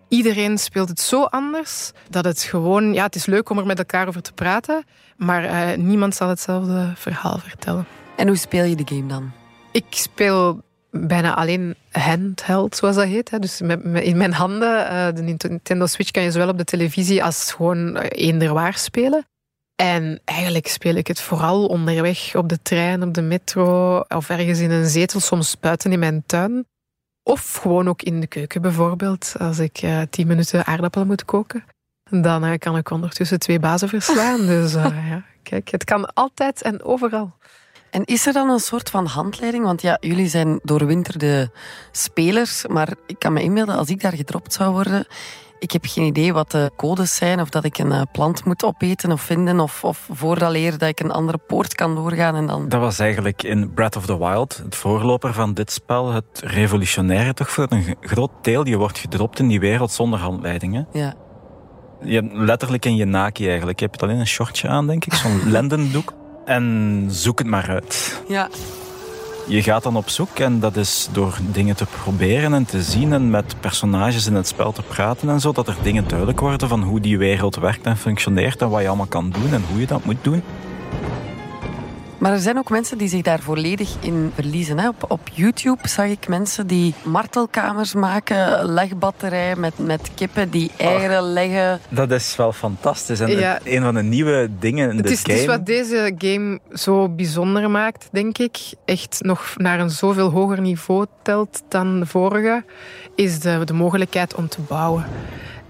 Iedereen 0.08 0.58
speelt 0.58 0.88
het 0.88 1.00
zo 1.00 1.22
anders, 1.24 1.90
dat 2.10 2.24
het 2.24 2.42
gewoon... 2.42 2.92
Ja, 2.94 3.04
het 3.04 3.14
is 3.14 3.26
leuk 3.26 3.50
om 3.50 3.58
er 3.58 3.66
met 3.66 3.78
elkaar 3.78 4.08
over 4.08 4.22
te 4.22 4.32
praten, 4.32 4.84
maar 5.16 5.44
eh, 5.44 5.76
niemand 5.78 6.14
zal 6.14 6.28
hetzelfde 6.28 6.92
verhaal 6.94 7.38
vertellen. 7.38 7.86
En 8.16 8.26
hoe 8.26 8.36
speel 8.36 8.64
je 8.64 8.76
de 8.76 8.94
game 8.94 9.06
dan? 9.06 9.30
Ik 9.72 9.84
speel 9.90 10.60
bijna 10.90 11.34
alleen 11.34 11.74
handheld, 11.90 12.76
zoals 12.76 12.96
dat 12.96 13.04
heet. 13.04 13.30
Hè. 13.30 13.38
Dus 13.38 13.60
met, 13.60 13.84
met- 13.84 14.02
in 14.04 14.16
mijn 14.16 14.32
handen. 14.32 14.88
eh, 14.88 15.14
de 15.14 15.22
Nintendo 15.22 15.86
Switch 15.86 16.10
kan 16.10 16.22
je 16.22 16.30
zowel 16.30 16.48
op 16.48 16.58
de 16.58 16.64
televisie 16.64 17.24
als 17.24 17.52
gewoon 17.52 17.96
eh, 17.96 18.26
eender 18.26 18.52
waar 18.54 18.74
spelen. 18.74 19.26
En 19.76 20.20
eigenlijk 20.24 20.66
speel 20.68 20.94
ik 20.94 21.06
het 21.06 21.20
vooral 21.20 21.66
onderweg 21.66 22.34
op 22.34 22.48
de 22.48 22.62
trein, 22.62 23.02
op 23.02 23.14
de 23.14 23.22
metro 23.22 23.98
of 24.00 24.28
ergens 24.28 24.58
in 24.58 24.70
een 24.70 24.86
zetel, 24.88 25.20
soms 25.20 25.60
buiten 25.60 25.92
in 25.92 25.98
mijn 25.98 26.22
tuin. 26.26 26.66
Of 27.26 27.54
gewoon 27.54 27.88
ook 27.88 28.02
in 28.02 28.20
de 28.20 28.26
keuken 28.26 28.62
bijvoorbeeld, 28.62 29.34
als 29.38 29.58
ik 29.58 29.78
eh, 29.78 30.00
tien 30.10 30.26
minuten 30.26 30.66
aardappelen 30.66 31.06
moet 31.06 31.24
koken. 31.24 31.64
Dan 32.10 32.44
eh, 32.44 32.58
kan 32.58 32.76
ik 32.76 32.90
ondertussen 32.90 33.38
twee 33.38 33.58
bazen 33.58 33.88
verslaan. 33.88 34.46
Dus 34.54 34.74
eh, 34.74 35.08
ja, 35.08 35.22
kijk, 35.42 35.70
het 35.70 35.84
kan 35.84 36.14
altijd 36.14 36.62
en 36.62 36.82
overal. 36.82 37.34
En 37.90 38.04
is 38.04 38.26
er 38.26 38.32
dan 38.32 38.50
een 38.50 38.58
soort 38.58 38.90
van 38.90 39.06
handleiding? 39.06 39.64
Want 39.64 39.82
ja, 39.82 39.96
jullie 40.00 40.28
zijn 40.28 40.60
doorwinterde 40.62 41.50
spelers, 41.92 42.66
maar 42.66 42.88
ik 43.06 43.18
kan 43.18 43.32
me 43.32 43.42
inbeelden, 43.42 43.76
als 43.76 43.88
ik 43.88 44.00
daar 44.00 44.12
gedropt 44.12 44.52
zou 44.52 44.72
worden, 44.72 45.06
ik 45.58 45.70
heb 45.70 45.84
geen 45.86 46.04
idee 46.04 46.32
wat 46.32 46.50
de 46.50 46.70
codes 46.76 47.14
zijn, 47.14 47.40
of 47.40 47.48
dat 47.48 47.64
ik 47.64 47.78
een 47.78 47.92
eh, 47.92 48.02
plant 48.12 48.44
moet 48.44 48.64
opeten 48.64 49.12
of 49.12 49.20
vinden, 49.20 49.60
of, 49.60 49.84
of 49.84 50.08
vooraleer 50.12 50.78
dat 50.78 50.88
ik 50.88 51.00
een 51.00 51.10
andere 51.10 51.38
poort 51.38 51.74
kan 51.74 51.94
doorgaan 51.94 52.34
en 52.34 52.46
dan... 52.46 52.68
Dat 52.68 52.80
was 52.80 52.98
eigenlijk 52.98 53.42
in 53.42 53.72
Breath 53.74 53.96
of 53.96 54.06
the 54.06 54.18
Wild, 54.18 54.56
het 54.64 54.74
voorloper 54.74 55.32
van 55.32 55.54
dit 55.54 55.72
spel, 55.72 56.12
het 56.12 56.40
revolutionaire 56.44 57.34
toch 57.34 57.50
voor 57.50 57.66
een 57.68 57.96
groot 58.00 58.30
deel. 58.42 58.66
Je 58.66 58.76
wordt 58.76 58.98
gedropt 58.98 59.38
in 59.38 59.48
die 59.48 59.60
wereld 59.60 59.92
zonder 59.92 60.18
handleidingen. 60.18 60.88
Ja. 60.92 61.14
Je 62.02 62.14
hebt 62.14 62.32
letterlijk 62.32 62.84
in 62.84 62.96
je 62.96 63.04
naki 63.04 63.48
eigenlijk. 63.48 63.80
Je 63.80 63.86
hebt 63.86 64.02
alleen 64.02 64.18
een 64.18 64.26
shortje 64.26 64.68
aan, 64.68 64.86
denk 64.86 65.04
ik, 65.04 65.14
zo'n 65.14 65.50
lendendoek. 65.50 66.12
En 66.44 67.06
zoek 67.08 67.38
het 67.38 67.48
maar 67.48 67.68
uit. 67.68 68.22
Ja. 68.28 68.48
Je 69.46 69.62
gaat 69.62 69.82
dan 69.82 69.96
op 69.96 70.08
zoek 70.08 70.38
en 70.38 70.60
dat 70.60 70.76
is 70.76 71.08
door 71.12 71.38
dingen 71.52 71.76
te 71.76 71.86
proberen 72.02 72.54
en 72.54 72.64
te 72.64 72.82
zien 72.82 73.12
en 73.12 73.30
met 73.30 73.54
personages 73.60 74.26
in 74.26 74.34
het 74.34 74.46
spel 74.46 74.72
te 74.72 74.82
praten 74.82 75.28
en 75.28 75.40
zo, 75.40 75.52
dat 75.52 75.68
er 75.68 75.76
dingen 75.82 76.08
duidelijk 76.08 76.40
worden 76.40 76.68
van 76.68 76.82
hoe 76.82 77.00
die 77.00 77.18
wereld 77.18 77.56
werkt 77.56 77.86
en 77.86 77.96
functioneert 77.96 78.62
en 78.62 78.68
wat 78.68 78.80
je 78.80 78.88
allemaal 78.88 79.06
kan 79.06 79.30
doen 79.30 79.52
en 79.52 79.64
hoe 79.70 79.80
je 79.80 79.86
dat 79.86 80.04
moet 80.04 80.16
doen. 80.22 80.42
Maar 82.24 82.32
er 82.32 82.38
zijn 82.38 82.58
ook 82.58 82.70
mensen 82.70 82.98
die 82.98 83.08
zich 83.08 83.22
daar 83.22 83.40
volledig 83.40 83.94
in 84.00 84.32
verliezen. 84.34 84.78
Hè. 84.78 84.88
Op, 84.88 85.04
op 85.08 85.20
YouTube 85.32 85.88
zag 85.88 86.06
ik 86.06 86.28
mensen 86.28 86.66
die 86.66 86.94
martelkamers 87.02 87.94
maken, 87.94 88.64
legbatterij 88.72 89.56
met, 89.56 89.78
met 89.78 90.10
kippen 90.14 90.50
die 90.50 90.70
eieren 90.76 91.22
leggen. 91.22 91.80
Dat 91.88 92.10
is 92.10 92.36
wel 92.36 92.52
fantastisch. 92.52 93.20
En 93.20 93.30
Ja. 93.30 93.58
een 93.64 93.82
van 93.82 93.94
de 93.94 94.02
nieuwe 94.02 94.50
dingen 94.58 94.90
in 94.90 94.96
Het 94.96 95.06
de 95.06 95.12
is, 95.12 95.18
het 95.18 95.28
game... 95.28 95.40
is 95.40 95.46
wat 95.46 95.66
deze 95.66 96.14
game 96.18 96.58
zo 96.72 97.08
bijzonder 97.08 97.70
maakt, 97.70 98.08
denk 98.12 98.38
ik. 98.38 98.58
Echt 98.84 99.18
nog 99.20 99.52
naar 99.56 99.80
een 99.80 99.90
zoveel 99.90 100.30
hoger 100.30 100.60
niveau 100.60 101.06
telt 101.22 101.62
dan 101.68 102.00
de 102.00 102.06
vorige, 102.06 102.64
is 103.14 103.40
de, 103.40 103.60
de 103.64 103.72
mogelijkheid 103.72 104.34
om 104.34 104.48
te 104.48 104.60
bouwen. 104.60 105.04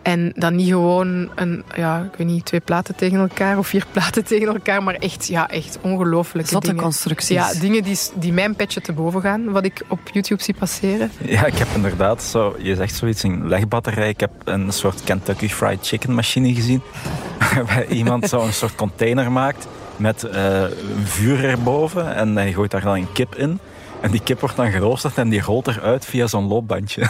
En 0.04 0.32
dan 0.36 0.54
niet 0.54 0.68
gewoon 0.68 1.30
een, 1.34 1.64
ja, 1.76 2.08
ik 2.12 2.18
weet 2.18 2.26
niet, 2.26 2.44
twee 2.44 2.60
platen 2.60 2.94
tegen 2.94 3.18
elkaar 3.18 3.58
of 3.58 3.66
vier 3.66 3.86
platen 3.92 4.24
tegen 4.24 4.46
elkaar, 4.46 4.82
maar 4.82 4.94
echt, 4.94 5.26
ja, 5.26 5.50
echt 5.50 5.78
ongelooflijke 5.80 6.50
Zotte 6.50 6.66
dingen. 6.66 6.82
constructies. 6.82 7.28
Ja, 7.28 7.52
dingen 7.60 7.82
die, 7.82 7.98
die 8.14 8.32
mijn 8.32 8.54
petje 8.56 8.80
te 8.80 8.92
boven 8.92 9.20
gaan, 9.20 9.50
wat 9.50 9.64
ik 9.64 9.82
op 9.88 10.00
YouTube 10.12 10.42
zie 10.42 10.54
passeren. 10.54 11.10
Ja, 11.18 11.46
ik 11.46 11.58
heb 11.58 11.68
inderdaad 11.74 12.22
zo... 12.22 12.56
Je 12.58 12.74
zegt 12.74 12.94
zoiets, 12.94 13.22
een 13.22 13.48
legbatterij. 13.48 14.08
Ik 14.08 14.20
heb 14.20 14.30
een 14.44 14.72
soort 14.72 15.04
Kentucky 15.04 15.48
Fried 15.48 15.86
Chicken 15.86 16.14
machine 16.14 16.54
gezien. 16.54 16.82
Waarbij 17.54 17.86
iemand 17.86 18.28
zo 18.28 18.40
een 18.40 18.52
soort 18.52 18.74
container 18.74 19.32
maakt 19.32 19.66
met 19.96 20.22
eh, 20.22 20.60
een 20.60 21.06
vuur 21.06 21.44
erboven. 21.44 22.14
En 22.14 22.36
hij 22.36 22.52
gooit 22.52 22.70
daar 22.70 22.80
dan 22.80 22.94
een 22.94 23.12
kip 23.12 23.34
in. 23.34 23.58
En 24.04 24.10
die 24.10 24.22
kip 24.22 24.40
wordt 24.40 24.56
dan 24.56 24.70
geroosterd 24.70 25.18
en 25.18 25.28
die 25.28 25.40
rolt 25.42 25.66
eruit 25.66 26.04
via 26.04 26.26
zo'n 26.26 26.46
loopbandje. 26.48 27.02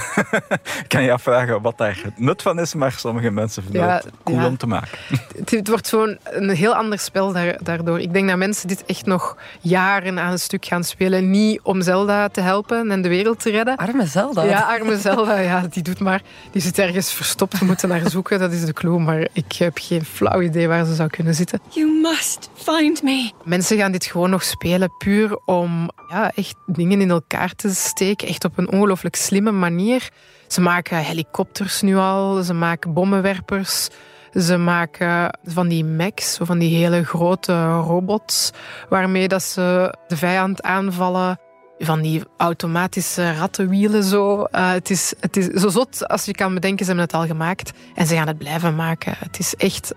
kan 0.89 1.03
je 1.03 1.13
afvragen 1.13 1.63
wat 1.63 1.79
daar 1.79 1.99
het 2.03 2.19
nut 2.19 2.43
van 2.43 2.61
is, 2.61 2.75
maar 2.75 2.93
sommige 2.93 3.31
mensen 3.31 3.63
vinden 3.63 3.81
Ja, 3.83 3.95
het 3.95 4.07
cool 4.25 4.39
ja. 4.39 4.47
om 4.47 4.57
te 4.57 4.67
maken. 4.67 4.99
Het, 5.37 5.51
het 5.51 5.69
wordt 5.69 5.87
zo'n 5.87 6.19
een 6.25 6.51
heel 6.51 6.75
ander 6.75 6.99
spel 6.99 7.33
daar- 7.33 7.59
daardoor. 7.63 8.01
Ik 8.01 8.13
denk 8.13 8.29
dat 8.29 8.37
mensen 8.37 8.69
dit 8.69 8.85
echt 8.85 9.07
nog 9.07 9.37
jaren 9.61 10.19
aan 10.19 10.33
een 10.33 10.39
stuk 10.39 10.65
gaan 10.65 10.85
spelen. 10.85 11.31
Niet 11.31 11.61
om 11.63 11.83
Zelda 11.83 12.29
te 12.29 12.41
helpen 12.41 12.91
en 12.91 13.03
de 13.03 13.09
wereld 13.09 13.41
te 13.41 13.51
redden. 13.51 13.77
Arme 13.77 14.07
Zelda. 14.07 14.43
Ja, 14.43 14.61
arme 14.61 14.99
Zelda, 14.99 15.39
ja, 15.39 15.67
die 15.71 15.83
doet 15.83 16.01
maar. 16.01 16.23
Die 16.51 16.63
zit 16.63 16.79
ergens 16.79 17.13
verstopt. 17.13 17.59
We 17.59 17.65
moeten 17.65 17.89
naar 17.89 18.11
zoeken, 18.11 18.39
dat 18.39 18.53
is 18.53 18.65
de 18.65 18.73
clue. 18.73 18.99
Maar 18.99 19.29
ik 19.33 19.53
heb 19.53 19.79
geen 19.81 20.05
flauw 20.05 20.41
idee 20.41 20.69
waar 20.69 20.85
ze 20.85 20.95
zou 20.95 21.09
kunnen 21.09 21.35
zitten. 21.35 21.61
You 21.69 22.01
must 22.03 22.51
find 22.55 23.03
me. 23.03 23.31
Mensen 23.45 23.77
gaan 23.79 23.93
dit 23.93 24.05
gewoon 24.05 24.31
nog 24.31 24.43
spelen 24.43 24.93
puur 24.99 25.39
om 25.45 25.91
ja, 26.09 26.31
echt 26.35 26.55
dingen 26.89 27.01
in 27.01 27.11
elkaar 27.11 27.55
te 27.55 27.75
steken. 27.75 28.29
Echt 28.29 28.45
op 28.45 28.59
een 28.59 28.73
ongelooflijk 28.73 29.17
slimme 29.17 29.51
manier. 29.51 30.11
Ze 30.47 30.61
maken 30.61 30.99
helikopters 30.99 31.81
nu 31.81 31.97
al, 31.97 32.43
ze 32.43 32.55
maken 32.55 32.93
bommenwerpers. 32.93 33.89
Ze 34.35 34.57
maken 34.57 35.39
van 35.45 35.69
die 35.69 35.85
mechs, 35.85 36.39
van 36.43 36.59
die 36.59 36.77
hele 36.77 37.05
grote 37.05 37.67
robots, 37.67 38.51
waarmee 38.89 39.29
dat 39.29 39.43
ze 39.43 39.95
de 40.07 40.17
vijand 40.17 40.63
aanvallen. 40.63 41.39
Van 41.79 42.03
die 42.03 42.23
automatische 42.37 43.33
rattenwielen 43.33 44.05
zo. 44.05 44.43
Eh, 44.43 44.71
het, 44.71 44.91
is, 44.91 45.15
het 45.21 45.37
is 45.37 45.47
zo 45.47 45.69
zot 45.69 46.09
als 46.09 46.25
je 46.25 46.33
kan 46.33 46.55
bedenken, 46.55 46.85
ze 46.85 46.91
hebben 46.91 47.05
het 47.05 47.15
al 47.15 47.27
gemaakt. 47.27 47.73
En 47.95 48.07
ze 48.07 48.15
gaan 48.15 48.27
het 48.27 48.39
blijven 48.39 48.75
maken. 48.75 49.15
Het 49.19 49.39
is 49.39 49.55
echt 49.55 49.95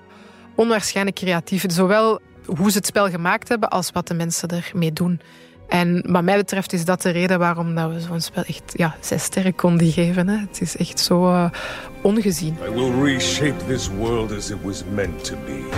onwaarschijnlijk 0.56 1.16
creatief. 1.16 1.64
Zowel 1.68 2.20
hoe 2.46 2.72
ze 2.72 2.78
het 2.78 2.86
spel 2.86 3.10
gemaakt 3.10 3.50
hebben, 3.50 3.70
als 3.70 3.92
wat 3.92 4.08
de 4.08 4.14
mensen 4.14 4.50
ermee 4.50 4.94
doen. 4.94 5.22
En 5.68 6.04
wat 6.08 6.24
mij 6.24 6.36
betreft 6.38 6.74
is 6.74 6.86
dat 6.86 7.02
de 7.02 7.10
reden 7.10 7.40
waarom 7.40 7.76
dat 7.76 7.92
we 7.94 8.00
zo'n 8.00 8.22
spel 8.22 8.44
echt 8.44 8.64
ja, 8.74 8.96
zes 9.00 9.24
sterren 9.24 9.56
konden 9.56 9.92
geven. 9.92 10.28
Hè. 10.28 10.38
Het 10.38 10.62
is 10.62 10.78
echt 10.78 11.00
zo 11.00 11.28
eh, 11.28 11.50
ongezien. 12.02 12.58
I 12.68 12.74
will 12.74 13.04
reshape 13.04 13.66
this 13.68 13.90
world 13.98 14.32
as 14.32 14.50
it 14.50 14.58
was 14.64 14.84
meant 14.94 15.24
to 15.24 15.36
be. 15.46 15.70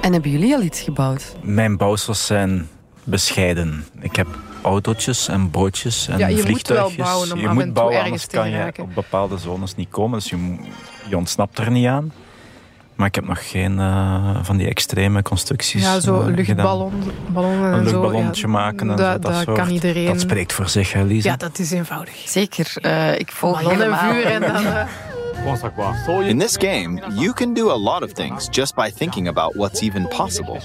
En 0.00 0.12
hebben 0.12 0.30
jullie 0.30 0.54
al 0.54 0.62
iets 0.62 0.80
gebouwd? 0.80 1.34
Mijn 1.42 1.76
bouwsels 1.76 2.26
zijn 2.26 2.68
bescheiden. 3.04 3.84
Ik 4.00 4.16
heb 4.16 4.26
autootjes 4.62 5.28
en 5.28 5.50
bootjes 5.50 6.08
en 6.08 6.18
Ja, 6.18 6.26
je 6.26 6.34
moet 6.34 6.42
wel 6.42 6.52
vliegtuigjes. 6.52 7.04
bouwen 7.04 7.32
om 7.32 7.38
je 7.38 7.48
moet 7.48 7.72
bouwen, 7.72 7.96
ergens 7.96 8.10
anders 8.10 8.26
kan 8.26 8.50
je 8.50 8.82
op 8.82 8.94
bepaalde 8.94 9.38
zones 9.38 9.74
niet 9.74 9.88
komen. 9.90 10.18
Dus 10.18 10.30
je, 10.30 10.56
je 11.08 11.16
ontsnapt 11.16 11.58
er 11.58 11.70
niet 11.70 11.86
aan. 11.86 12.12
Maar 13.02 13.10
ik 13.10 13.16
heb 13.16 13.26
nog 13.26 13.50
geen 13.50 13.78
eh, 13.78 14.36
van 14.42 14.56
die 14.56 14.68
extreme 14.68 15.22
constructies 15.22 15.82
Ja, 15.82 16.00
zo 16.00 16.20
eh, 16.20 16.34
luchtballon, 16.34 16.92
Een 17.34 17.82
luchtballonnetje 17.82 18.46
maken 18.46 18.96
dat, 18.96 19.44
kan 19.44 19.68
iedereen. 19.68 20.06
Dat 20.06 20.20
spreekt 20.20 20.52
voor 20.52 20.68
zich, 20.68 20.92
hè, 20.92 21.04
Ja, 21.08 21.36
dat 21.36 21.58
is 21.58 21.70
eenvoudig. 21.70 22.14
Zeker. 22.24 22.72
Eh, 22.80 23.18
ik 23.18 23.32
volg 23.32 23.60
helemaal... 23.60 24.12
vuur 24.12 24.24
en 24.24 24.40
dan... 24.40 24.64
In 26.28 26.38
this 26.38 26.56
game, 26.56 27.02
you 27.14 27.32
can 27.32 27.54
do 27.54 27.70
a 27.70 27.78
lot 27.78 28.02
of 28.02 28.12
things 28.12 28.48
just 28.50 28.74
by 28.74 28.90
thinking 28.90 29.28
about 29.28 29.54
what's 29.54 29.80
even 29.80 30.08
possible. 30.08 30.60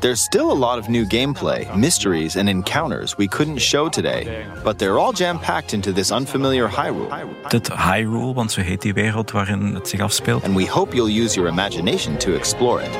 There's 0.00 0.22
still 0.22 0.50
a 0.50 0.54
lot 0.54 0.78
of 0.78 0.88
new 0.88 1.04
gameplay, 1.04 1.76
mysteries, 1.76 2.36
and 2.36 2.48
encounters 2.48 3.16
we 3.18 3.28
couldn't 3.28 3.60
show 3.60 3.90
today, 3.90 4.46
but 4.64 4.78
they're 4.78 4.98
all 4.98 5.12
jam 5.12 5.38
packed 5.38 5.72
into 5.72 5.92
this 5.92 6.10
unfamiliar 6.10 6.68
Hyrule. 6.68 7.08
Dit 7.48 7.68
Hyrule, 7.68 8.34
want 8.34 8.52
zo 8.52 8.60
heet 8.60 8.82
die 8.82 8.94
wereld 8.94 9.30
waarin 9.30 9.74
het 9.74 9.88
zich 9.88 10.00
afspeelt. 10.00 10.44
And 10.44 10.56
we 10.56 10.66
hope 10.66 10.94
you'll 10.94 11.22
use 11.22 11.34
your 11.34 11.50
imagination 11.50 12.16
to 12.16 12.32
explore 12.34 12.82
it. 12.82 12.98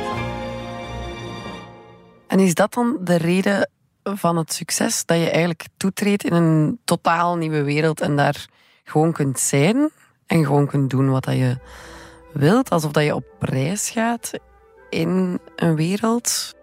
En 2.27 2.39
is 2.39 2.55
dat 2.55 2.75
dan 2.75 2.99
de 3.01 3.17
reden 3.17 3.71
van 4.03 4.37
het 4.37 4.53
succes? 4.53 5.05
Dat 5.05 5.17
je 5.17 5.31
eigenlijk 5.31 5.67
toetreedt 5.77 6.25
in 6.25 6.33
een 6.33 6.79
totaal 6.85 7.37
nieuwe 7.37 7.63
wereld 7.63 8.01
en 8.01 8.17
daar 8.17 8.47
gewoon 8.85 9.13
kunt 9.13 9.39
zijn 9.39 9.91
en 10.27 10.45
gewoon 10.45 10.67
kunt 10.67 10.91
doen 10.91 11.11
wat 11.11 11.25
dat 11.25 11.35
je 11.37 11.59
wilt, 12.33 12.71
alsof 12.71 12.93
dat 12.93 13.05
je 13.05 13.15
op 13.15 13.25
reis 13.39 13.91
gaat 13.91 14.31
in 14.91 15.41
een 15.57 15.77
wereld 15.77 16.59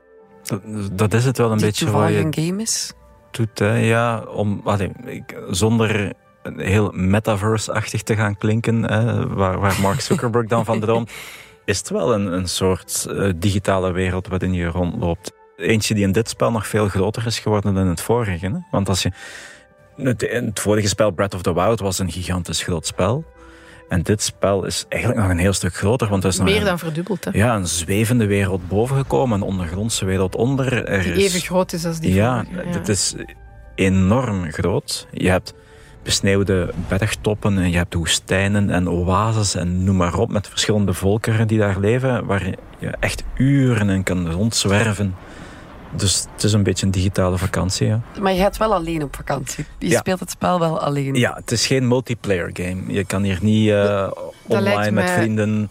Dat, 0.47 0.61
dat 0.91 1.13
is 1.13 1.25
het 1.25 1.37
wel 1.37 1.51
een 1.51 1.57
die 1.57 1.65
beetje 1.65 1.85
toevallig 1.85 2.17
je 2.17 2.25
een 2.25 2.33
game 2.33 2.61
is? 2.61 2.93
doet. 3.37 3.59
Hè. 3.59 3.75
Ja, 3.75 4.19
om, 4.19 4.61
allee, 4.63 4.91
ik, 5.05 5.37
zonder 5.49 6.13
heel 6.55 6.91
metaverse-achtig 6.91 8.03
te 8.03 8.15
gaan 8.15 8.37
klinken, 8.37 8.83
hè, 8.83 9.27
waar, 9.27 9.59
waar 9.59 9.81
Mark 9.81 10.01
Zuckerberg 10.01 10.47
dan 10.47 10.65
van 10.65 10.79
droomt, 10.79 11.11
is 11.65 11.77
het 11.77 11.89
wel 11.89 12.13
een, 12.13 12.33
een 12.33 12.47
soort 12.47 13.05
eh, 13.05 13.31
digitale 13.35 13.91
wereld 13.91 14.27
waarin 14.27 14.53
je 14.53 14.65
rondloopt. 14.65 15.31
Eentje 15.57 15.93
die 15.93 16.03
in 16.03 16.11
dit 16.11 16.29
spel 16.29 16.51
nog 16.51 16.67
veel 16.67 16.87
groter 16.87 17.25
is 17.25 17.39
geworden 17.39 17.73
dan 17.73 17.83
in 17.83 17.89
het 17.89 18.01
vorige. 18.01 18.45
Hè. 18.45 18.51
Want 18.71 18.89
als 18.89 19.01
je... 19.01 19.11
Het, 19.95 20.21
het 20.21 20.59
vorige 20.59 20.87
spel, 20.87 21.11
Breath 21.11 21.33
of 21.33 21.41
the 21.41 21.53
Wild, 21.53 21.79
was 21.79 21.99
een 21.99 22.11
gigantisch 22.11 22.63
groot 22.63 22.85
spel. 22.85 23.25
En 23.89 24.01
dit 24.01 24.21
spel 24.21 24.65
is 24.65 24.85
eigenlijk 24.89 25.21
nog 25.21 25.29
een 25.31 25.37
heel 25.37 25.53
stuk 25.53 25.75
groter, 25.75 26.07
want 26.07 26.23
er 26.23 26.29
is 26.29 26.37
nog 26.37 26.47
meer 26.47 26.57
een, 26.59 26.65
dan 26.65 26.79
verdubbeld. 26.79 27.23
Hè. 27.25 27.31
ja, 27.33 27.55
een 27.55 27.67
zwevende 27.67 28.25
wereld 28.25 28.67
boven 28.67 28.97
gekomen, 28.97 29.41
een 29.41 29.47
ondergrondse 29.47 30.05
wereld 30.05 30.35
onder. 30.35 30.85
Er 30.85 31.03
Die 31.03 31.13
is- 31.13 31.23
even 31.33 31.39
groot 31.47 31.73
is 31.73 31.85
als 31.85 31.99
die 31.99 32.13
ja, 32.13 32.45
vorige, 32.53 32.77
het 32.77 32.87
is 32.89 33.15
enorm 33.75 34.51
groot. 34.51 35.07
Je 35.11 35.29
hebt 35.29 35.53
besneeuwde 36.03 36.73
bergtoppen 36.87 37.57
en 37.57 37.69
je 37.71 37.77
hebt 37.77 37.93
woestijnen 37.93 38.69
en 38.69 38.89
oases 38.89 39.55
en 39.55 39.83
noem 39.83 39.95
maar 39.95 40.15
op, 40.17 40.31
met 40.31 40.47
verschillende 40.47 40.93
volkeren 40.93 41.47
die 41.47 41.57
daar 41.57 41.79
leven, 41.79 42.25
waar 42.25 42.45
je 42.79 42.87
echt 42.99 43.23
uren 43.37 43.89
in 43.89 44.03
kan 44.03 44.31
rondzwerven. 44.31 45.15
Dus 45.95 46.25
het 46.33 46.43
is 46.43 46.53
een 46.53 46.63
beetje 46.63 46.85
een 46.85 46.91
digitale 46.91 47.37
vakantie, 47.37 47.87
ja. 47.87 48.01
Maar 48.21 48.33
je 48.33 48.41
gaat 48.41 48.57
wel 48.57 48.73
alleen 48.73 49.03
op 49.03 49.15
vakantie. 49.15 49.65
Je 49.79 49.89
Ja. 49.89 49.99
speelt 49.99 50.19
het 50.19 50.29
spel 50.29 50.59
wel 50.59 50.79
alleen. 50.79 51.15
Ja, 51.15 51.33
het 51.33 51.51
is 51.51 51.67
geen 51.67 51.87
multiplayer 51.87 52.49
game. 52.53 52.83
Je 52.87 53.03
kan 53.05 53.23
hier 53.23 53.39
niet 53.41 53.69
eh, 53.69 54.11
online 54.47 54.91
met 54.91 55.09
vrienden... 55.09 55.69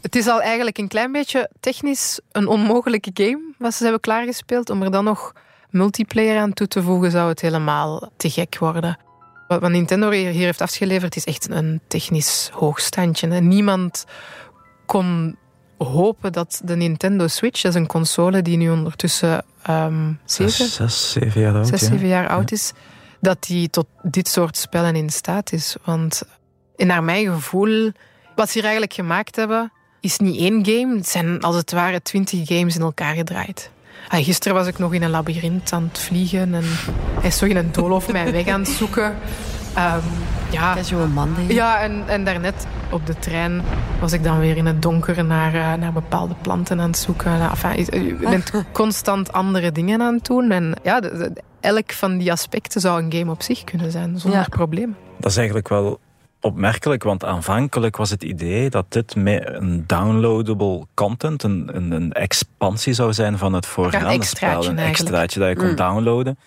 Het 0.00 0.16
is 0.16 0.26
al 0.26 0.40
eigenlijk 0.42 0.78
een 0.78 0.88
klein 0.88 1.12
beetje 1.12 1.50
technisch 1.60 2.20
een 2.32 2.46
onmogelijke 2.46 3.10
game 3.14 3.40
wat 3.58 3.74
ze 3.74 3.82
hebben 3.82 4.00
klaargespeeld. 4.00 4.70
Om 4.70 4.82
er 4.82 4.90
dan 4.90 5.04
nog 5.04 5.32
multiplayer 5.70 6.40
aan 6.40 6.52
toe 6.52 6.68
te 6.68 6.82
voegen, 6.82 7.10
zou 7.10 7.28
het 7.28 7.40
helemaal 7.40 8.10
te 8.16 8.30
gek 8.30 8.56
worden. 8.58 8.98
Wat 9.48 9.68
Nintendo 9.68 10.10
hier 10.10 10.32
heeft 10.32 10.60
afgeleverd 10.60 11.16
is 11.16 11.24
echt 11.24 11.50
een 11.50 11.80
technisch 11.88 12.50
hoogstandje. 12.52 13.26
Niemand 13.26 14.04
kon 14.86 15.36
hopen 15.78 16.32
dat 16.32 16.60
de 16.64 16.76
Nintendo 16.76 17.26
Switch, 17.26 17.60
dat 17.60 17.74
is 17.74 17.80
een 17.80 17.86
console 17.86 18.42
die 18.42 18.56
nu 18.56 18.70
ondertussen 18.70 19.44
ehm 19.62 20.12
zeven, 20.24 20.52
Zes, 20.52 20.74
zes, 20.74 21.10
zeven 21.10 21.40
jaar 21.40 21.54
oud. 21.54 21.66
zes, 21.66 21.80
ja. 21.80 21.86
zeven 21.86 22.08
jaar 22.08 22.28
oud 22.28 22.52
is, 22.52 22.72
dat 23.20 23.42
die 23.42 23.70
tot 23.70 23.86
dit 24.02 24.28
soort 24.28 24.56
spellen 24.56 24.96
in 24.96 25.10
staat 25.10 25.52
is. 25.52 25.76
Want 25.84 26.22
naar 26.76 27.04
mijn 27.04 27.26
gevoel, 27.32 27.92
wat 28.34 28.46
ze 28.46 28.52
hier 28.52 28.62
eigenlijk 28.62 28.92
gemaakt 28.92 29.36
hebben, 29.36 29.72
is 30.00 30.18
niet 30.18 30.38
één 30.38 30.66
game. 30.66 30.96
Het 30.96 31.08
zijn 31.08 31.40
als 31.40 31.56
het 31.56 31.72
ware 31.72 32.02
twintig 32.02 32.46
games 32.46 32.76
in 32.76 32.82
elkaar 32.82 33.14
gedraaid. 33.14 33.70
Ah, 34.08 34.24
gisteren 34.24 34.56
was 34.56 34.66
ik 34.66 34.78
nog 34.78 34.94
in 34.94 35.02
een 35.02 35.10
labyrint 35.10 35.72
aan 35.72 35.88
het 35.88 35.98
vliegen 35.98 36.54
en 36.54 36.64
hij 37.20 37.28
is 37.28 37.38
zo 37.38 37.44
in 37.44 37.56
een 37.56 37.72
doolhof 37.72 38.12
mijn 38.12 38.32
weg 38.32 38.46
aan 38.46 38.60
het 38.60 38.68
zoeken. 38.68 39.16
Ehm, 39.78 39.98
ja, 40.50 40.74
Casual 40.74 41.06
Monday. 41.08 41.44
ja, 41.48 41.80
en, 41.80 42.02
en 42.06 42.24
daarnet 42.24 42.66
op 42.90 43.06
de 43.06 43.18
trein 43.18 43.62
was 44.00 44.12
ik 44.12 44.22
dan 44.22 44.38
weer 44.38 44.56
in 44.56 44.66
het 44.66 44.82
donker 44.82 45.24
naar, 45.24 45.54
eh, 45.54 45.72
naar 45.80 45.92
bepaalde 45.92 46.34
planten 46.42 46.80
aan 46.80 46.86
het 46.88 46.98
zoeken. 46.98 47.38
Nou, 47.38 47.50
enfin, 47.50 47.76
je- 47.76 48.04
je 48.06 48.14
bent 48.14 48.52
constant 48.72 49.32
andere 49.32 49.72
dingen 49.72 50.02
aan 50.02 50.14
het 50.14 50.24
doen. 50.24 50.50
En 50.50 50.74
ja, 50.82 51.00
de- 51.00 51.16
de- 51.16 51.42
elk 51.60 51.92
van 51.92 52.18
die 52.18 52.32
aspecten 52.32 52.80
zou 52.80 53.02
een 53.02 53.12
game 53.12 53.30
op 53.30 53.42
zich 53.42 53.64
kunnen 53.64 53.90
zijn, 53.90 54.18
zonder 54.18 54.40
Ja. 54.40 54.46
probleem. 54.48 54.96
Dat 55.18 55.30
is 55.30 55.36
eigenlijk 55.36 55.68
wel 55.68 56.00
opmerkelijk, 56.40 57.02
want 57.02 57.24
aanvankelijk 57.24 57.96
was 57.96 58.10
het 58.10 58.22
idee 58.22 58.70
dat 58.70 58.84
dit 58.88 59.16
met 59.16 59.42
een 59.46 59.84
downloadable 59.86 60.86
content, 60.94 61.42
een, 61.42 61.70
een, 61.72 61.90
een 61.92 62.12
expansie 62.12 62.92
zou 62.92 63.12
zijn 63.12 63.38
van 63.38 63.52
het 63.52 63.66
voorgaande 63.66 64.24
spel. 64.24 64.48
Een 64.48 64.54
eigenlijk. 64.54 64.88
extraatje 64.88 65.40
dat 65.40 65.48
je 65.48 65.56
kon 65.56 65.68
Mm. 65.68 65.76
downloaden. 65.76 66.38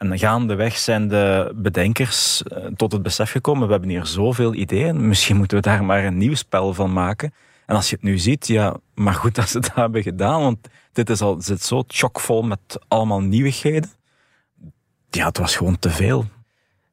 En 0.00 0.18
gaandeweg 0.18 0.78
zijn 0.78 1.08
de 1.08 1.52
bedenkers 1.54 2.42
eh, 2.42 2.66
tot 2.76 2.92
het 2.92 3.02
besef 3.02 3.30
gekomen, 3.30 3.66
we 3.66 3.72
hebben 3.72 3.90
hier 3.90 4.06
zoveel 4.06 4.54
ideeën, 4.54 5.08
misschien 5.08 5.36
moeten 5.36 5.56
we 5.56 5.62
daar 5.62 5.84
maar 5.84 6.04
een 6.04 6.16
nieuw 6.16 6.34
spel 6.34 6.74
van 6.74 6.92
maken. 6.92 7.34
En 7.66 7.76
als 7.76 7.90
je 7.90 7.94
het 7.94 8.04
nu 8.04 8.18
ziet, 8.18 8.46
ja, 8.46 8.76
maar 8.94 9.14
goed 9.14 9.34
dat 9.34 9.48
ze 9.48 9.60
dat 9.60 9.74
hebben 9.84 10.02
gedaan, 10.02 10.40
want 10.40 10.58
dit 10.92 11.10
is 11.10 11.20
al, 11.20 11.40
zit 11.40 11.62
zo 11.62 11.84
chockvol 11.86 12.42
met 12.42 12.78
allemaal 12.88 13.20
nieuwigheden. 13.20 13.90
Ja, 15.10 15.26
het 15.26 15.38
was 15.38 15.56
gewoon 15.56 15.78
te 15.78 15.90
veel. 15.90 16.24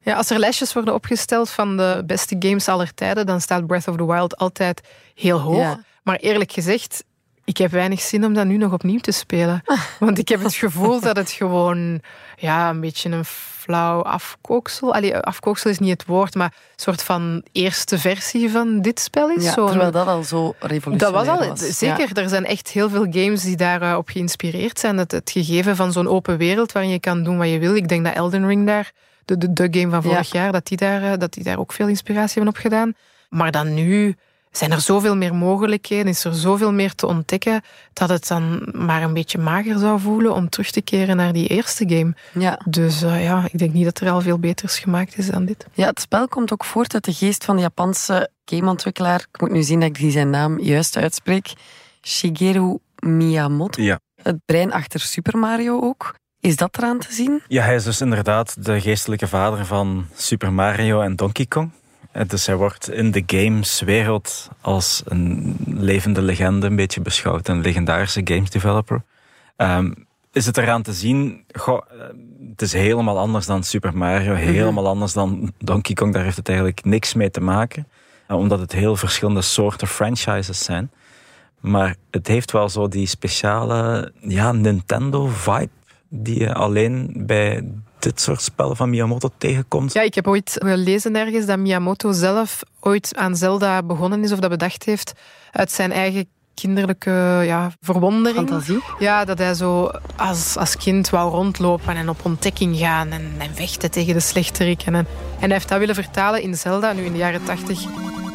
Ja, 0.00 0.14
als 0.16 0.30
er 0.30 0.38
lijstjes 0.38 0.72
worden 0.72 0.94
opgesteld 0.94 1.50
van 1.50 1.76
de 1.76 2.02
beste 2.06 2.36
games 2.38 2.68
aller 2.68 2.94
tijden, 2.94 3.26
dan 3.26 3.40
staat 3.40 3.66
Breath 3.66 3.88
of 3.88 3.96
the 3.96 4.06
Wild 4.06 4.36
altijd 4.36 4.80
heel 5.14 5.38
hoog. 5.38 5.58
Ja. 5.58 5.84
Maar 6.02 6.16
eerlijk 6.16 6.52
gezegd, 6.52 7.04
ik 7.48 7.56
heb 7.56 7.70
weinig 7.70 8.00
zin 8.00 8.24
om 8.24 8.34
dat 8.34 8.46
nu 8.46 8.56
nog 8.56 8.72
opnieuw 8.72 8.98
te 8.98 9.12
spelen. 9.12 9.62
Want 9.98 10.18
ik 10.18 10.28
heb 10.28 10.42
het 10.42 10.54
gevoel 10.54 11.00
dat 11.00 11.16
het 11.16 11.30
gewoon 11.30 12.00
ja, 12.36 12.70
een 12.70 12.80
beetje 12.80 13.10
een 13.10 13.24
flauw 13.24 14.02
afkooksel... 14.02 14.94
Allee, 14.94 15.16
afkooksel 15.16 15.70
is 15.70 15.78
niet 15.78 15.90
het 15.90 16.04
woord, 16.04 16.34
maar 16.34 16.46
een 16.46 16.82
soort 16.82 17.02
van 17.02 17.44
eerste 17.52 17.98
versie 17.98 18.50
van 18.50 18.80
dit 18.80 19.00
spel 19.00 19.30
is. 19.30 19.44
Ja, 19.44 19.54
terwijl 19.54 19.90
dat 19.90 20.06
al 20.06 20.22
zo 20.22 20.54
revolutionair 20.58 21.26
dat 21.26 21.26
was 21.26 21.46
al, 21.46 21.48
was. 21.48 21.78
zeker. 21.78 22.08
Ja. 22.14 22.22
Er 22.22 22.28
zijn 22.28 22.44
echt 22.44 22.68
heel 22.68 22.90
veel 22.90 23.06
games 23.10 23.42
die 23.42 23.56
daarop 23.56 23.98
op 23.98 24.08
geïnspireerd 24.08 24.78
zijn. 24.78 24.98
Het, 24.98 25.12
het 25.12 25.30
gegeven 25.30 25.76
van 25.76 25.92
zo'n 25.92 26.08
open 26.08 26.36
wereld 26.36 26.72
waarin 26.72 26.92
je 26.92 27.00
kan 27.00 27.22
doen 27.22 27.38
wat 27.38 27.48
je 27.48 27.58
wil. 27.58 27.74
Ik 27.74 27.88
denk 27.88 28.04
dat 28.04 28.14
Elden 28.14 28.46
Ring 28.46 28.66
daar, 28.66 28.92
de, 29.24 29.38
de, 29.38 29.52
de 29.52 29.68
game 29.70 29.90
van 29.90 30.02
vorig 30.02 30.32
jaar, 30.32 30.52
dat 30.52 30.66
die, 30.66 30.76
daar, 30.76 31.12
eh, 31.12 31.18
dat 31.18 31.32
die 31.32 31.44
daar 31.44 31.58
ook 31.58 31.72
veel 31.72 31.88
inspiratie 31.88 32.34
hebben 32.34 32.54
op 32.54 32.60
gedaan. 32.60 32.92
Maar 33.28 33.50
dan 33.50 33.74
nu 33.74 34.16
zijn 34.58 34.72
er 34.72 34.80
zoveel 34.80 35.16
meer 35.16 35.34
mogelijkheden, 35.34 36.06
is 36.06 36.24
er 36.24 36.34
zoveel 36.34 36.72
meer 36.72 36.94
te 36.94 37.06
ontdekken, 37.06 37.62
dat 37.92 38.08
het 38.08 38.28
dan 38.28 38.68
maar 38.72 39.02
een 39.02 39.12
beetje 39.12 39.38
mager 39.38 39.78
zou 39.78 40.00
voelen 40.00 40.34
om 40.34 40.48
terug 40.48 40.70
te 40.70 40.82
keren 40.82 41.16
naar 41.16 41.32
die 41.32 41.46
eerste 41.46 41.88
game. 41.88 42.14
Ja. 42.32 42.60
Dus 42.64 43.02
eh, 43.02 43.24
ja, 43.24 43.44
ik 43.50 43.58
denk 43.58 43.72
niet 43.72 43.84
dat 43.84 44.00
er 44.00 44.10
al 44.10 44.20
veel 44.20 44.38
beters 44.38 44.78
gemaakt 44.78 45.18
is 45.18 45.26
dan 45.26 45.44
dit. 45.44 45.66
ja, 45.72 45.86
het 45.86 46.00
spel 46.00 46.28
komt 46.28 46.52
ook 46.52 46.64
voort 46.64 46.94
uit 46.94 47.04
de 47.04 47.12
geest 47.12 47.44
van 47.44 47.56
de 47.56 47.62
Japanse 47.62 48.30
gameontwikkelaar. 48.44 49.26
Ik 49.32 49.40
moet 49.40 49.50
nu 49.50 49.62
zien 49.62 49.80
dat 49.80 49.88
ik 49.88 49.98
die 49.98 50.10
zijn 50.10 50.30
naam 50.30 50.60
juist 50.60 50.96
uitspreek. 50.96 51.52
Shigeru 52.02 52.78
Miyamoto. 52.98 53.82
Ja. 53.82 54.00
Het 54.22 54.36
brein 54.44 54.72
achter 54.72 55.00
Super 55.00 55.38
Mario 55.38 55.80
ook. 55.80 56.14
Is 56.40 56.56
dat 56.56 56.78
eraan 56.78 56.98
te 56.98 57.12
zien? 57.12 57.42
Ja, 57.48 57.64
hij 57.64 57.74
is 57.74 57.84
dus 57.84 58.00
inderdaad 58.00 58.64
de 58.64 58.80
geestelijke 58.80 59.28
vader 59.28 59.66
van 59.66 60.06
Super 60.14 60.52
Mario 60.52 61.00
en 61.00 61.16
Donkey 61.16 61.46
Kong. 61.46 61.70
Dus 62.26 62.46
hij 62.46 62.56
wordt 62.56 62.90
in 62.90 63.10
de 63.10 63.22
gameswereld 63.26 64.48
als 64.60 65.02
een 65.04 65.56
levende 65.66 66.22
legende 66.22 66.66
een 66.66 66.76
beetje 66.76 67.00
beschouwd. 67.00 67.48
Een 67.48 67.60
legendarische 67.60 68.20
games 68.24 68.50
developer. 68.50 69.02
Ehm, 69.56 69.92
is 70.32 70.46
het 70.46 70.56
eraan 70.56 70.82
te 70.82 70.92
zien? 70.92 71.44
Goh, 71.52 71.80
eh, 71.90 71.98
het 72.50 72.62
is 72.62 72.72
helemaal 72.72 73.18
anders 73.18 73.46
dan 73.46 73.62
Super 73.62 73.96
Mario. 73.96 74.34
Helemaal 74.34 74.86
anders 74.86 75.12
dan 75.12 75.52
Donkey 75.58 75.94
Kong. 75.94 76.12
Daar 76.12 76.24
heeft 76.24 76.36
het 76.36 76.48
eigenlijk 76.48 76.84
niks 76.84 77.14
mee 77.14 77.30
te 77.30 77.40
maken. 77.40 77.88
Eh, 78.26 78.36
omdat 78.36 78.58
het 78.58 78.72
heel 78.72 78.96
verschillende 78.96 79.42
soorten 79.42 79.88
franchises 79.88 80.64
zijn. 80.64 80.90
Maar 81.60 81.96
het 82.10 82.26
heeft 82.26 82.52
wel 82.52 82.68
zo 82.68 82.88
die 82.88 83.06
speciale 83.06 84.12
ja, 84.20 84.52
Nintendo-vibe 84.52 85.68
die 86.08 86.38
je 86.38 86.54
alleen 86.54 87.12
bij 87.16 87.64
dit 87.98 88.20
soort 88.20 88.42
spellen 88.42 88.76
van 88.76 88.90
Miyamoto 88.90 89.30
tegenkomt. 89.38 89.92
Ja, 89.92 90.02
ik 90.02 90.14
heb 90.14 90.26
ooit 90.26 90.56
gelezen 90.58 91.16
ergens 91.16 91.46
dat 91.46 91.58
Miyamoto 91.58 92.12
zelf 92.12 92.62
ooit 92.80 93.16
aan 93.16 93.36
Zelda 93.36 93.82
begonnen 93.82 94.24
is 94.24 94.32
of 94.32 94.38
dat 94.38 94.50
bedacht 94.50 94.84
heeft 94.84 95.12
uit 95.52 95.72
zijn 95.72 95.92
eigen 95.92 96.28
kinderlijke 96.54 97.42
ja, 97.44 97.70
verwondering. 97.80 98.48
Fantasie? 98.48 98.82
Ja, 98.98 99.24
dat 99.24 99.38
hij 99.38 99.54
zo 99.54 99.90
als, 100.16 100.56
als 100.56 100.76
kind 100.76 101.10
wou 101.10 101.30
rondlopen 101.30 101.96
en 101.96 102.08
op 102.08 102.24
ontdekking 102.24 102.76
gaan 102.76 103.10
en, 103.10 103.32
en 103.38 103.54
vechten 103.54 103.90
tegen 103.90 104.14
de 104.14 104.20
slechteriken. 104.20 104.94
En, 104.94 105.06
en 105.40 105.40
hij 105.40 105.52
heeft 105.52 105.68
dat 105.68 105.78
willen 105.78 105.94
vertalen 105.94 106.42
in 106.42 106.54
Zelda. 106.54 106.92
Nu 106.92 107.04
in 107.04 107.12
de 107.12 107.18
jaren 107.18 107.44
tachtig 107.44 107.86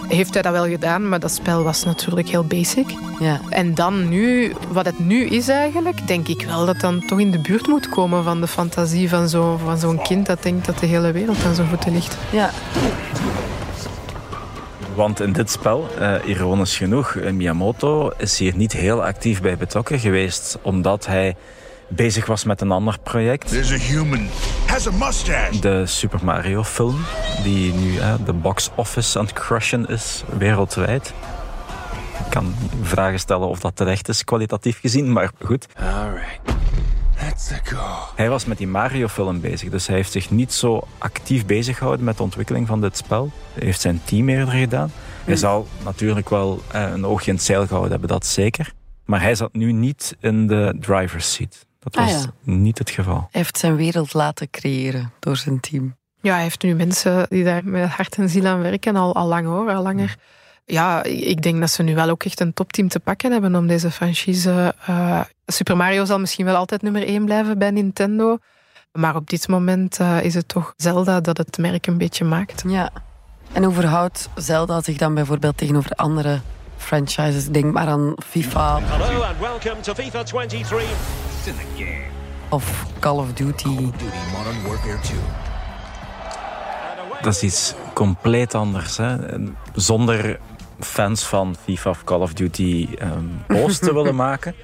heeft 0.08 0.34
hij 0.34 0.42
dat 0.42 0.52
wel 0.52 0.68
gedaan, 0.68 1.10
maar 1.10 1.20
dat 1.20 1.32
spel 1.32 1.64
was 1.64 1.84
natuurlijk 1.84 2.30
heel 2.30 2.44
basic. 2.44 2.94
Ja. 3.20 3.40
En 3.50 3.74
dan 3.74 4.10
nu, 4.10 4.54
wat 4.72 4.86
het 4.86 5.00
nu 5.00 5.26
is 5.26 5.48
eigenlijk, 5.48 6.08
denk 6.08 6.28
ik 6.28 6.42
wel 6.42 6.66
dat 6.66 6.80
dan 6.80 7.06
toch 7.06 7.20
in 7.20 7.32
de 7.32 7.40
buurt 7.40 7.68
moet 7.68 7.90
komen 7.90 8.24
van 8.24 8.42
de 8.42 8.48
fantasie 8.48 9.10
van 9.10 9.30
zo'n 9.30 9.60
van 9.60 9.78
zo'n 9.78 10.02
kind 10.02 10.26
dat 10.26 10.44
denkt 10.44 10.66
dat 10.66 10.80
de 10.80 10.86
hele 10.86 11.12
wereld 11.12 11.46
aan 11.46 11.56
zijn 11.56 11.68
voeten 11.68 11.94
ligt. 11.94 12.18
ja. 12.30 12.50
Want 14.96 15.20
in 15.20 15.34
dit 15.34 15.52
spel, 15.52 15.88
eh, 16.00 16.16
ironisch 16.26 16.78
genoeg, 16.78 17.16
eh, 17.16 17.32
Miyamoto 17.32 18.12
is 18.18 18.40
hier 18.40 18.56
niet 18.56 18.72
heel 18.72 19.04
actief 19.04 19.42
bij 19.42 19.58
betrokken 19.58 20.00
geweest, 20.00 20.58
omdat 20.62 21.06
hij 21.06 21.36
bezig 21.88 22.26
was 22.26 22.44
met 22.44 22.62
een 22.62 22.72
ander 22.72 22.98
project. 23.04 23.48
There's 23.48 23.72
a 23.72 23.78
human. 23.78 24.30
Has 24.74 24.88
a 24.88 24.92
mustache. 24.92 25.60
De 25.60 25.86
Super 25.86 26.20
Mario 26.24 26.64
film, 26.64 26.96
die 27.44 27.74
nu 27.74 27.98
eh, 27.98 28.14
de 28.26 28.34
box 28.34 28.70
office 28.76 29.20
aan 29.20 29.26
het 29.26 29.34
crushen 29.34 29.88
is 29.88 30.24
wereldwijd. 30.38 31.14
Ik 32.26 32.30
kan 32.30 32.54
vragen 32.82 33.20
stellen 33.20 33.48
of 33.48 33.60
dat 33.60 33.76
terecht 33.76 34.08
is, 34.10 34.24
kwalitatief 34.24 34.80
gezien, 34.80 35.12
maar 35.12 35.32
goed. 35.42 35.68
Alright. 35.76 36.40
Hij 38.16 38.30
was 38.30 38.46
met 38.46 38.58
die 38.58 38.68
Mario-film 38.68 39.42
bezig, 39.42 39.70
dus 39.70 39.88
hij 39.88 39.96
heeft 39.96 40.12
zich 40.12 40.32
niet 40.32 40.54
zo 40.54 40.88
actief 40.98 41.46
bezig 41.46 41.78
gehouden 41.78 42.06
met 42.06 42.18
de 42.18 42.24
ontwikkeling 42.24 42.68
van 42.68 42.82
dit 42.82 42.98
spel. 42.98 43.32
Hij 43.54 43.66
heeft 43.66 43.82
zijn 43.82 44.02
team 44.04 44.30
eerder 44.30 44.54
gedaan. 44.54 44.92
Hij 45.24 45.36
zal 45.36 45.68
natuurlijk 45.84 46.30
wel 46.30 46.62
eh, 46.72 46.92
een 46.92 47.06
oogje 47.06 47.30
in 47.30 47.36
het 47.36 47.46
zeil 47.46 47.64
gehouden 47.64 47.92
hebben, 47.92 48.10
dat 48.10 48.26
zeker. 48.26 48.74
Maar 49.06 49.22
hij 49.22 49.36
zat 49.36 49.54
nu 49.54 49.72
niet 49.72 50.16
in 50.20 50.48
de 50.48 50.76
driver's 50.80 51.34
seat. 51.34 51.66
Dat 51.84 51.96
Ah, 51.96 52.04
was 52.06 52.12
ja. 52.24 52.34
niet 52.44 52.78
het 52.78 52.90
geval. 52.90 53.16
Hij 53.18 53.28
heeft 53.42 53.58
zijn 53.58 53.76
wereld 53.76 54.14
laten 54.14 54.50
creëren 54.50 55.12
door 55.20 55.38
zijn 55.38 55.60
team. 55.60 55.96
Ja, 56.22 56.34
hij 56.34 56.44
heeft 56.44 56.64
nu 56.64 56.76
mensen 56.76 57.26
die 57.30 57.44
daar 57.44 57.62
met 57.66 57.90
hart 57.90 58.16
en 58.16 58.30
ziel 58.30 58.46
aan 58.46 58.62
werken, 58.62 58.96
al, 58.96 59.16
al 59.16 59.28
lang 59.28 59.46
hoor, 59.46 59.70
al 59.74 59.84
langer. 59.84 60.16
Ja, 60.66 61.04
ik 61.04 61.42
denk 61.42 61.60
dat 61.60 61.70
ze 61.72 61.84
nu 61.84 61.96
wel 61.96 62.10
ook 62.10 62.24
echt 62.24 62.40
een 62.40 62.54
topteam 62.54 62.88
te 62.88 63.00
pakken 63.00 63.32
hebben 63.32 63.56
om 63.56 63.68
deze 63.68 63.92
franchise. 63.92 64.76
eh, 64.86 65.22
Super 65.46 65.78
Mario 65.78 66.06
zal 66.06 66.20
misschien 66.20 66.46
wel 66.46 66.56
altijd 66.56 66.82
nummer 66.82 67.08
één 67.08 67.26
blijven 67.26 67.58
bij 67.58 67.72
Nintendo. 67.72 68.38
Maar 68.92 69.16
op 69.16 69.30
dit 69.30 69.48
moment 69.48 70.00
eh, 70.00 70.24
is 70.24 70.34
het 70.34 70.48
toch 70.48 70.74
Zelda 70.78 71.22
dat 71.22 71.38
het 71.38 71.58
merk 71.58 71.88
een 71.88 71.98
beetje 71.98 72.26
maakt. 72.26 72.64
Ja. 72.68 72.90
En 73.52 73.64
hoe 73.64 73.74
verhoudt 73.74 74.30
Zelda 74.36 74.82
zich 74.82 74.98
dan 74.98 75.14
bijvoorbeeld 75.14 75.58
tegenover 75.58 75.92
andere 75.92 76.40
franchises? 76.78 77.48
Denk 77.48 77.74
maar 77.74 77.88
aan 77.88 78.14
FIFA 78.26 78.80
Hello 78.82 79.22
and 79.22 79.40
welcome 79.40 79.80
to 79.82 79.94
FIFA 79.94 80.24
23. 80.24 80.88
Of 82.50 82.86
Call 83.00 83.18
of 83.20 83.34
Duty. 83.34 83.76
Duty 83.76 84.06
Modern 84.32 84.64
Warfare 84.66 85.00
2. 85.00 85.18
Dat 87.22 87.34
is 87.36 87.44
iets 87.44 87.74
compleet 87.94 88.56
anders. 88.56 88.98
Hè? 88.98 89.16
Zonder 89.76 90.40
fans 90.80 91.24
van 91.24 91.56
FIFA 91.64 91.90
of 91.90 92.04
Call 92.04 92.20
of 92.22 92.34
Duty 92.34 92.88
ehm 92.98 93.26
boos 93.48 93.80
te 93.80 93.94
willen 93.94 94.16
maken. 94.16 94.56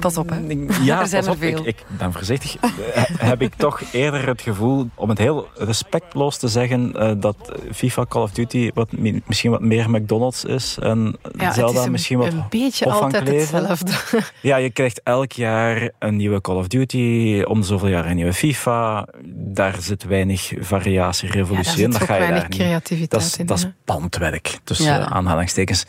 Pas 0.00 0.16
op, 0.16 0.28
hè. 0.30 0.36
Ja, 0.84 1.00
Er 1.00 1.06
zijn 1.06 1.24
er 1.24 1.30
op, 1.30 1.38
veel. 1.38 1.58
Ik, 1.58 1.66
ik 1.66 1.76
ben 1.98 2.12
voorzichtig. 2.12 2.56
Eh, 2.94 3.02
heb 3.28 3.42
ik 3.42 3.54
toch 3.54 3.80
eerder 3.92 4.26
het 4.26 4.42
gevoel, 4.42 4.88
om 4.94 5.08
het 5.08 5.18
heel 5.18 5.48
respectloos 5.54 6.36
te 6.36 6.48
zeggen, 6.48 6.96
eh, 6.96 7.12
dat 7.16 7.36
FIFA 7.72 8.06
Call 8.08 8.22
of 8.22 8.30
Duty 8.30 8.70
wat, 8.74 8.92
mi- 8.92 9.22
misschien 9.26 9.50
wat 9.50 9.60
meer 9.60 9.90
McDonald's 9.90 10.44
is 10.44 10.78
en 10.82 11.16
Ja, 11.38 11.52
Zelda 11.52 11.68
het 11.70 11.78
is 11.80 11.84
een, 11.84 11.90
misschien 11.92 12.18
wat 12.18 12.32
een 12.32 12.44
beetje 12.50 12.90
altijd 12.90 13.28
hetzelfde. 13.28 13.92
Ja, 14.42 14.56
je 14.56 14.70
krijgt 14.70 15.00
elk 15.02 15.32
jaar 15.32 15.90
een 15.98 16.16
nieuwe 16.16 16.40
Call 16.40 16.56
of 16.56 16.68
Duty, 16.68 17.42
om 17.46 17.62
zoveel 17.62 17.88
jaar 17.88 18.06
een 18.06 18.16
nieuwe 18.16 18.32
FIFA. 18.32 19.06
Daar 19.34 19.76
zit 19.80 20.04
weinig 20.04 20.52
variatie, 20.60 21.28
Ja, 21.28 21.34
revolutie 21.34 21.88
daar 21.88 22.00
in. 22.00 22.06
ga 22.06 22.14
je 22.14 22.20
weinig 22.20 22.40
daar 22.40 22.48
niet. 22.48 22.58
creativiteit 22.58 23.10
Dat 23.10 23.20
is, 23.20 23.36
in. 23.36 23.46
dat 23.46 23.58
is 23.58 23.66
bandwerk, 23.84 24.58
tussen 24.64 24.86
Ja. 24.86 25.08
aanhalingstekens. 25.08 25.86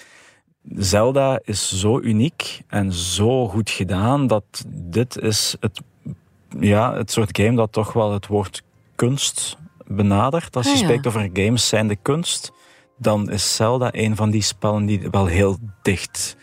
Zelda 0.76 1.40
is 1.44 1.80
zo 1.80 2.00
uniek 2.00 2.62
en 2.68 2.94
zo 2.94 3.48
goed 3.48 3.70
gedaan 3.70 4.28
dat 4.28 4.44
dit 4.68 5.18
is 5.18 5.56
het, 5.60 5.82
ja, 6.60 6.94
het 6.96 7.12
soort 7.12 7.38
game 7.40 7.56
dat 7.56 7.72
toch 7.72 7.94
wel 7.94 8.14
het 8.14 8.28
woord 8.28 8.64
kunst 8.96 9.58
benadert. 9.88 10.56
Als 10.56 10.66
je 10.66 10.72
Ah, 10.72 10.78
ja. 10.80 10.84
spreekt 10.84 11.08
over 11.08 11.30
games 11.34 11.68
zijn 11.68 11.88
de 11.88 11.96
kunst, 12.02 12.52
dan 12.98 13.30
is 13.32 13.56
Zelda 13.56 13.90
een 13.92 14.16
van 14.16 14.30
die 14.30 14.42
spellen 14.42 14.86
die 14.86 15.08
wel 15.12 15.26
heel 15.26 15.58
dicht 15.82 16.36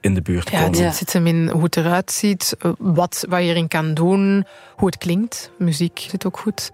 in 0.00 0.14
de 0.14 0.22
buurt 0.22 0.50
Ja, 0.50 0.62
komen. 0.62 0.84
het 0.84 0.94
zit 0.94 1.12
hem 1.12 1.26
in 1.26 1.48
hoe 1.48 1.62
het 1.62 1.76
eruit 1.76 2.12
ziet, 2.12 2.56
eh, 2.58 2.70
wat, 2.78 3.24
wat 3.28 3.40
je 3.42 3.46
erin 3.48 3.68
kan 3.68 3.94
doen, 3.94 4.46
hoe 4.76 4.86
het 4.86 4.98
klinkt. 4.98 5.50
Muziek 5.58 5.98
zit 6.10 6.26
ook 6.26 6.38
goed. 6.38 6.72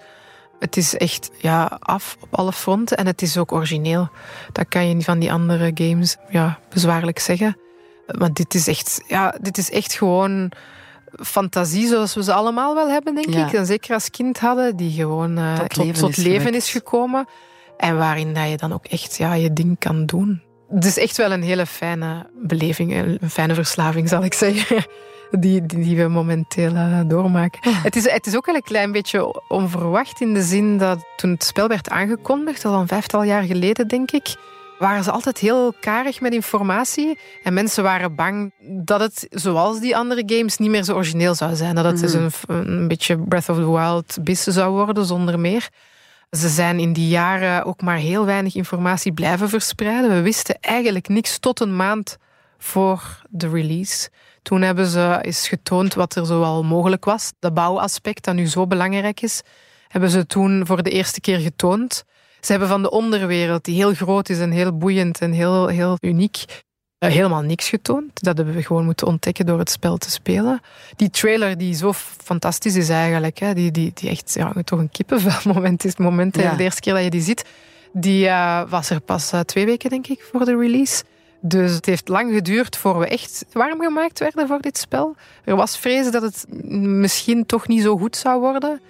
Het 0.62 0.76
is 0.76 0.96
echt 0.96 1.30
ja, 1.38 1.76
af 1.80 2.16
op 2.20 2.28
alle 2.38 2.52
fronten 2.52 2.96
en 2.96 3.06
het 3.06 3.22
is 3.22 3.36
ook 3.38 3.52
origineel. 3.52 4.08
Dat 4.52 4.68
kan 4.68 4.88
je 4.88 4.94
niet 4.94 5.04
van 5.04 5.18
die 5.18 5.32
andere 5.32 5.70
games 5.74 6.16
ja, 6.30 6.58
bezwaarlijk 6.70 7.18
zeggen. 7.18 7.56
Maar 8.18 8.32
dit 8.32 8.54
is 8.54 8.66
echt, 8.68 9.02
ja, 9.06 9.34
dit 9.40 9.58
is 9.58 9.70
echt 9.70 9.92
gewoon 9.92 10.52
fantasie 11.22 11.86
zoals 11.86 12.14
we 12.14 12.22
ze 12.22 12.32
allemaal 12.32 12.74
wel 12.74 12.88
hebben, 12.88 13.14
denk 13.14 13.34
Ja. 13.34 13.46
ik. 13.46 13.52
En 13.52 13.66
zeker 13.66 13.94
als 13.94 14.10
kind 14.10 14.38
hadden, 14.38 14.76
die 14.76 14.90
gewoon 14.92 15.38
eh, 15.38 15.58
Tot 15.58 15.76
leven 15.76 16.00
tot 16.00 16.10
is 16.10 16.16
leven 16.16 16.54
is 16.54 16.70
gekomen. 16.70 17.26
En 17.76 17.96
waarin 17.98 18.34
dat 18.34 18.48
je 18.48 18.56
dan 18.56 18.72
ook 18.72 18.86
echt 18.86 19.16
ja, 19.16 19.34
je 19.34 19.52
ding 19.52 19.78
kan 19.78 20.06
doen. 20.06 20.42
Het 20.70 20.84
is 20.84 20.98
echt 20.98 21.16
wel 21.16 21.32
een 21.32 21.42
hele 21.42 21.66
fijne 21.66 22.26
beleving, 22.42 22.94
een 23.20 23.30
fijne 23.30 23.54
verslaving 23.54 24.08
zal 24.08 24.24
ik 24.24 24.34
zeggen. 24.34 24.84
Die, 25.38 25.66
die, 25.66 25.78
die 25.78 25.96
we 25.96 26.08
momenteel 26.08 26.72
uh, 26.72 27.00
doormaken. 27.06 27.60
Het, 27.72 27.96
is, 27.96 28.10
het 28.10 28.26
is 28.26 28.36
ook 28.36 28.46
wel 28.46 28.54
een 28.54 28.62
klein 28.62 28.92
beetje 28.92 29.42
onverwacht 29.48 30.20
in 30.20 30.34
de 30.34 30.42
zin 30.42 30.78
dat 30.78 31.04
toen 31.16 31.30
het 31.30 31.44
spel 31.44 31.68
werd 31.68 31.90
aangekondigd, 31.90 32.64
al 32.64 32.80
een 32.80 32.88
vijftal 32.88 33.22
jaar 33.22 33.42
geleden 33.42 33.88
denk 33.88 34.10
ik, 34.10 34.36
waren 34.78 35.04
ze 35.04 35.10
altijd 35.10 35.38
heel 35.38 35.74
karig 35.80 36.20
met 36.20 36.32
informatie. 36.32 37.18
En 37.42 37.54
mensen 37.54 37.82
waren 37.82 38.14
bang 38.14 38.52
dat 38.84 39.00
het, 39.00 39.26
zoals 39.30 39.80
die 39.80 39.96
andere 39.96 40.22
games, 40.26 40.56
niet 40.56 40.70
meer 40.70 40.82
zo 40.82 40.94
origineel 40.94 41.34
zou 41.34 41.54
zijn. 41.54 41.74
Dat 41.74 41.84
het 41.84 42.00
dus 42.00 42.12
een, 42.12 42.30
een 42.46 42.88
beetje 42.88 43.18
Breath 43.18 43.48
of 43.48 43.56
the 43.56 43.70
Wild 43.70 44.18
bissen 44.20 44.52
zou 44.52 44.72
worden, 44.72 45.04
zonder 45.04 45.40
meer. 45.40 45.68
Ze 46.30 46.48
zijn 46.48 46.78
in 46.78 46.92
die 46.92 47.08
jaren 47.08 47.64
ook 47.64 47.82
maar 47.82 47.96
heel 47.96 48.24
weinig 48.24 48.54
informatie 48.54 49.12
blijven 49.12 49.48
verspreiden. 49.48 50.10
We 50.10 50.20
wisten 50.20 50.56
eigenlijk 50.60 51.08
niks 51.08 51.38
tot 51.38 51.60
een 51.60 51.76
maand 51.76 52.16
voor 52.58 53.22
de 53.30 53.48
release. 53.48 54.08
Toen 54.42 54.62
hebben 54.62 54.86
ze 54.86 55.18
eens 55.22 55.48
getoond 55.48 55.94
wat 55.94 56.14
er 56.14 56.26
zoal 56.26 56.62
mogelijk 56.62 57.04
was. 57.04 57.32
Dat 57.38 57.54
bouwaspect 57.54 58.24
dat 58.24 58.34
nu 58.34 58.46
zo 58.46 58.66
belangrijk 58.66 59.20
is, 59.20 59.42
hebben 59.88 60.10
ze 60.10 60.26
toen 60.26 60.66
voor 60.66 60.82
de 60.82 60.90
eerste 60.90 61.20
keer 61.20 61.38
getoond. 61.38 62.04
Ze 62.40 62.50
hebben 62.50 62.68
van 62.68 62.82
de 62.82 62.90
onderwereld, 62.90 63.64
die 63.64 63.74
heel 63.74 63.94
groot 63.94 64.28
is 64.28 64.38
en 64.38 64.50
heel 64.50 64.76
boeiend 64.78 65.20
en 65.20 65.32
heel, 65.32 65.66
heel 65.66 65.96
uniek, 66.00 66.44
eh, 66.98 67.10
helemaal 67.10 67.42
niks 67.42 67.68
getoond. 67.68 68.22
Dat 68.22 68.36
hebben 68.36 68.54
we 68.54 68.62
gewoon 68.62 68.84
moeten 68.84 69.06
ontdekken 69.06 69.46
door 69.46 69.58
het 69.58 69.70
spel 69.70 69.96
te 69.96 70.10
spelen. 70.10 70.60
Die 70.96 71.10
trailer 71.10 71.58
die 71.58 71.74
zo 71.74 71.92
fantastisch 72.22 72.76
is 72.76 72.88
eigenlijk, 72.88 73.38
hè, 73.38 73.54
die, 73.54 73.70
die, 73.70 73.90
die 73.94 74.10
echt 74.10 74.34
ja, 74.34 74.52
toch 74.64 74.78
een 74.78 74.90
kippenvelmoment 74.90 75.84
is. 75.84 75.90
Het 75.90 75.98
moment 76.00 76.36
Ja. 76.36 76.54
de 76.54 76.62
eerste 76.62 76.80
keer 76.80 76.94
dat 76.94 77.02
je 77.02 77.10
die 77.10 77.20
ziet, 77.20 77.44
die 77.92 78.28
eh, 78.28 78.62
was 78.68 78.90
er 78.90 79.00
pas 79.00 79.32
eh, 79.32 79.40
twee 79.40 79.64
weken 79.66 79.90
denk 79.90 80.06
ik 80.06 80.28
voor 80.32 80.44
de 80.44 80.56
release. 80.56 81.02
Dus 81.44 81.74
het 81.74 81.86
heeft 81.86 82.08
lang 82.08 82.32
geduurd 82.34 82.76
voor 82.76 82.98
we 82.98 83.06
echt 83.06 83.44
warm 83.52 83.80
gemaakt 83.80 84.18
werden 84.18 84.46
voor 84.48 84.60
dit 84.60 84.78
spel. 84.78 85.16
Er 85.44 85.56
was 85.56 85.78
vrezen 85.78 86.12
dat 86.12 86.22
het 86.22 86.44
misschien 86.82 87.46
toch 87.46 87.68
niet 87.68 87.82
zo 87.82 87.96
goed 87.98 88.16
zou 88.16 88.40
worden. 88.40 88.80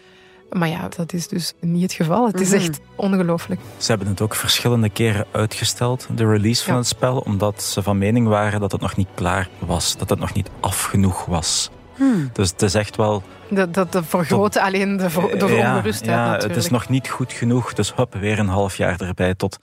Maar 0.51 0.69
ja, 0.69 0.89
dat 0.97 1.13
is 1.13 1.29
dus 1.29 1.53
niet 1.61 1.83
het 1.83 1.93
geval. 1.93 2.27
Het 2.27 2.41
is 2.41 2.49
Mhm. 2.49 2.57
echt 2.57 2.81
ongelooflijk. 2.97 3.61
Ze 3.77 3.91
hebben 3.91 4.09
het 4.09 4.21
ook 4.21 4.35
verschillende 4.35 4.89
keren 4.91 5.27
uitgesteld, 5.31 6.07
de 6.15 6.27
release 6.27 6.65
van 6.65 6.73
Ja. 6.73 6.79
het 6.79 6.89
spel, 6.89 7.19
omdat 7.19 7.63
ze 7.63 7.83
van 7.83 7.99
mening 7.99 8.27
waren 8.29 8.61
dat 8.61 8.73
het 8.73 8.81
nog 8.81 8.97
niet 8.97 9.09
klaar 9.15 9.49
was, 9.59 9.97
dat 9.97 10.11
het 10.11 10.19
nog 10.19 10.33
niet 10.35 10.49
af 10.61 10.83
genoeg 10.85 11.25
was. 11.25 11.71
Hmm. 11.95 12.31
Dus 12.33 12.51
het 12.51 12.63
is 12.63 12.75
echt 12.75 12.97
wel... 12.97 13.23
Dat, 13.49 13.75
dat, 13.75 13.93
dat 13.93 14.05
vergroot 14.07 14.57
alleen 14.59 14.97
de, 14.97 15.09
de 15.39 15.47
ja, 15.47 15.75
ongerustheid 15.75 16.11
ja, 16.19 16.25
natuurlijk. 16.25 16.55
het 16.55 16.65
is 16.65 16.71
nog 16.71 16.89
niet 16.89 17.09
goed 17.09 17.33
genoeg, 17.33 17.73
dus 17.73 17.91
hop, 17.91 18.15
weer 18.15 18.39
een 18.39 18.49
half 18.49 18.77
jaar 18.77 19.01
erbij 19.01 19.35
tot... 19.35 19.59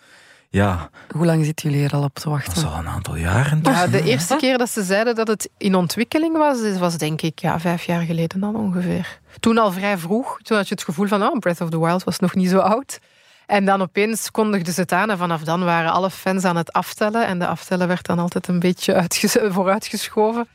Ja, 0.51 0.89
Hoe 1.15 1.25
lang 1.25 1.45
zitten 1.45 1.69
jullie 1.69 1.85
er 1.85 1.93
al 1.93 2.03
op 2.03 2.15
te 2.19 2.29
wachten? 2.29 2.53
dat 2.53 2.63
is 2.63 2.69
al 2.69 2.77
een 2.79 2.87
aantal 2.87 3.15
jaren. 3.15 3.59
Ja, 3.63 3.87
de 3.87 4.03
eerste 4.03 4.35
keer 4.35 4.57
dat 4.57 4.69
ze 4.69 4.83
zeiden 4.83 5.15
dat 5.15 5.27
het 5.27 5.49
in 5.57 5.75
ontwikkeling 5.75 6.37
was, 6.37 6.77
was 6.77 6.97
denk 6.97 7.21
ik 7.21 7.39
ja, 7.39 7.59
vijf 7.59 7.83
jaar 7.83 8.01
geleden 8.01 8.39
dan 8.39 8.55
ongeveer. 8.55 9.19
Toen 9.39 9.57
al 9.57 9.71
vrij 9.71 9.97
vroeg. 9.97 10.39
Toen 10.41 10.57
had 10.57 10.67
je 10.67 10.73
het 10.75 10.83
gevoel 10.83 11.07
van, 11.07 11.23
oh, 11.23 11.39
Breath 11.39 11.61
of 11.61 11.69
the 11.69 11.79
Wild 11.79 12.03
was 12.03 12.19
nog 12.19 12.35
niet 12.35 12.49
zo 12.49 12.59
oud. 12.59 12.99
En 13.45 13.65
dan 13.65 13.81
opeens 13.81 14.31
kondigden 14.31 14.73
ze 14.73 14.81
het 14.81 14.91
aan 14.91 15.09
en 15.09 15.17
vanaf 15.17 15.41
dan 15.43 15.63
waren 15.63 15.91
alle 15.91 16.09
fans 16.09 16.43
aan 16.43 16.55
het 16.57 16.71
aftellen. 16.73 17.27
En 17.27 17.39
de 17.39 17.47
aftellen 17.47 17.87
werd 17.87 18.05
dan 18.05 18.19
altijd 18.19 18.47
een 18.47 18.59
beetje 18.59 18.93
uitges- 18.93 19.37
vooruitgeschoven. 19.55 20.47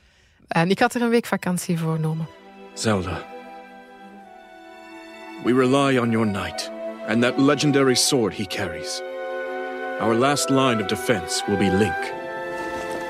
En 0.48 0.70
ik 0.70 0.78
had 0.78 0.94
er 0.94 1.02
een 1.02 1.08
week 1.08 1.26
vakantie 1.26 1.78
voor 1.78 1.94
genomen. 1.94 2.26
Zelda. 2.72 3.22
We 5.44 5.52
rely 5.54 5.98
on 5.98 6.10
your 6.10 6.26
knight 6.26 6.70
and 7.08 7.22
that 7.22 7.38
legendary 7.38 7.94
sword 7.94 8.36
he 8.36 8.44
carries. 8.46 9.02
Our 10.00 10.14
last 10.14 10.48
line 10.50 10.82
of 10.82 10.86
defense 10.86 11.42
will 11.46 11.56
be 11.56 11.76
Link. 11.76 12.12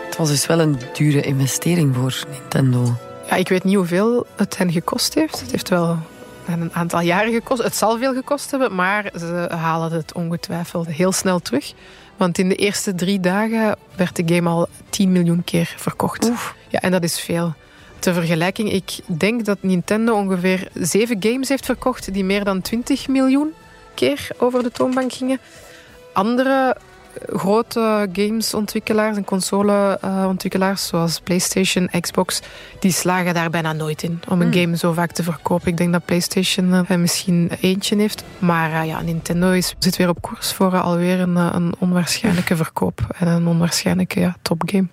Het 0.07 0.17
was 0.17 0.29
dus 0.29 0.47
wel 0.47 0.61
een 0.61 0.79
dure 0.93 1.21
investering 1.21 1.95
voor 1.95 2.25
Nintendo. 2.31 2.97
Ja, 3.29 3.37
ik 3.37 3.49
weet 3.49 3.65
niet 3.65 3.75
hoeveel 3.75 4.27
het 4.37 4.59
hen 4.59 4.73
gekost 4.73 5.15
heeft. 5.15 5.41
Het 5.41 5.51
heeft 5.51 5.69
wel 5.69 5.99
een 6.47 6.75
aantal 6.75 7.01
jaren 7.01 7.33
gekost. 7.33 7.63
Het 7.63 7.77
zal 7.77 7.99
veel 7.99 8.15
gekost 8.15 8.51
hebben, 8.51 8.75
maar 8.75 9.11
ze 9.19 9.49
halen 9.51 9.93
het 9.93 10.13
ongetwijfeld 10.13 10.87
heel 10.87 11.13
snel 11.13 11.39
terug. 11.39 11.73
Want 12.17 12.39
in 12.39 12.49
de 12.49 12.55
eerste 12.55 12.95
drie 12.95 13.21
dagen 13.21 13.77
werd 13.97 14.17
de 14.17 14.35
game 14.35 14.49
al 14.49 14.69
10 14.89 15.13
miljoen 15.13 15.45
keer 15.45 15.75
verkocht. 15.77 16.31
Ja, 16.69 16.81
en 16.81 16.91
dat 16.91 17.03
is 17.03 17.21
veel. 17.21 17.55
Ter 17.99 18.15
vergelijking, 18.15 18.73
ik 18.73 18.99
denk 19.07 19.45
dat 19.45 19.59
Nintendo 19.61 20.15
ongeveer 20.15 20.69
zeven 20.75 21.17
games 21.21 21.49
heeft 21.49 21.65
verkocht 21.65 22.13
die 22.13 22.25
meer 22.25 22.45
dan 22.45 22.61
20 22.63 23.09
miljoen 23.09 23.53
keer 23.95 24.29
over 24.37 24.63
de 24.63 24.71
toonbank 24.71 25.13
gingen. 25.13 25.39
Andere 26.15 26.77
eh, 26.77 27.39
grote 27.39 28.09
gamesontwikkelaars 28.13 29.17
en 29.17 29.25
consoleontwikkelaars 29.25 30.87
zoals 30.87 31.21
PlayStation, 31.21 31.89
Xbox, 32.01 32.41
die 32.79 32.93
slagen 32.93 33.35
daar 33.35 33.51
bijna 33.51 33.73
nooit 33.73 34.03
in 34.03 34.21
om 34.29 34.41
een 34.41 34.53
Hmm. 34.53 34.61
game 34.61 34.77
zo 34.77 34.93
vaak 34.93 35.13
te 35.13 35.23
verkopen. 35.23 35.69
Ik 35.69 35.77
denk 35.77 35.93
dat 35.93 36.05
PlayStation 36.05 36.87
er 36.89 37.01
misschien 37.01 37.51
eentje 37.61 37.97
heeft. 37.97 38.25
Maar 38.39 38.73
eh, 38.73 38.87
ja, 38.87 39.01
Nintendo 39.01 39.51
is, 39.51 39.75
zit 39.79 39.97
weer 39.97 40.09
op 40.09 40.23
koers 40.23 40.53
voor 40.53 40.73
eh, 40.73 40.85
alweer 40.85 41.21
een, 41.21 41.37
eh, 41.37 41.49
een 41.53 41.75
onwaarschijnlijke 41.79 42.57
verkoop 42.57 43.01
en 43.19 43.27
een 43.29 43.47
onwaarschijnlijke 43.47 44.21
ja, 44.21 44.37
topgame. 44.43 44.87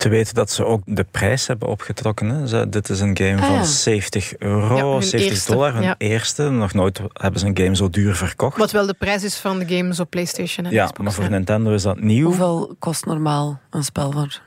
Te 0.00 0.08
weten 0.08 0.34
dat 0.34 0.50
ze 0.50 0.64
ook 0.64 0.82
de 0.86 1.06
prijs 1.10 1.46
hebben 1.46 1.68
opgetrokken. 1.68 2.28
Hè. 2.28 2.46
Ze- 2.46 2.68
dit 2.68 2.88
is 2.88 3.00
een 3.00 3.16
game 3.16 3.36
Ah, 3.40 3.44
van 3.46 3.54
ja. 3.54 3.64
70 3.64 4.38
euro, 4.38 4.76
Ja, 4.76 4.84
hun 4.92 5.02
70 5.02 5.30
eerste, 5.30 5.52
dollar. 5.52 5.72
Hun 5.74 5.82
ja. 5.82 5.94
eerste. 5.98 6.50
Nog 6.50 6.72
nooit 6.74 7.00
hebben 7.12 7.40
ze 7.40 7.46
een 7.46 7.56
game 7.58 7.76
zo 7.76 7.88
duur 7.90 8.14
verkocht. 8.14 8.58
Wat 8.58 8.70
wel 8.70 8.86
de 8.86 8.94
prijs 8.94 9.24
is 9.24 9.36
van 9.36 9.58
de 9.58 9.76
games 9.76 10.00
op 10.00 10.10
PlayStation 10.10 10.66
en 10.66 10.72
ja, 10.72 10.84
Xbox. 10.84 11.00
maar 11.02 11.12
voor 11.12 11.24
ja. 11.24 11.30
Nintendo 11.30 11.72
is 11.74 11.82
dat 11.82 12.00
nieuw. 12.00 12.26
Hoeveel 12.26 12.74
kost 12.78 13.06
normaal 13.06 13.60
een 13.70 13.84
spel 13.84 14.12
voor 14.12 14.40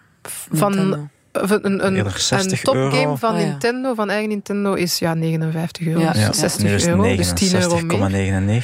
Van 0.51 0.71
Nintendo? 0.71 1.07
Een, 1.33 1.65
een, 1.65 1.85
een, 1.85 1.95
Eerder 1.95 2.19
60 2.19 2.51
een 2.51 2.63
topgame 2.63 3.17
van 3.17 3.33
Ah, 3.33 3.39
ja. 3.39 3.45
Nintendo, 3.45 3.93
van 3.93 4.09
eigen 4.09 4.29
Nintendo, 4.29 4.73
is 4.73 4.99
ja 4.99 5.13
59 5.13 5.87
euro. 5.87 5.99
Ja, 5.99 6.11
dus 6.11 6.21
ja. 6.21 6.33
60 6.33 6.63
nu 6.63 6.73
is 6.73 6.81
het 6.85 6.89
euro, 6.95 7.15
dus 7.15 7.33
10 7.33 7.55
euro 7.61 7.79
meer. 7.81 8.09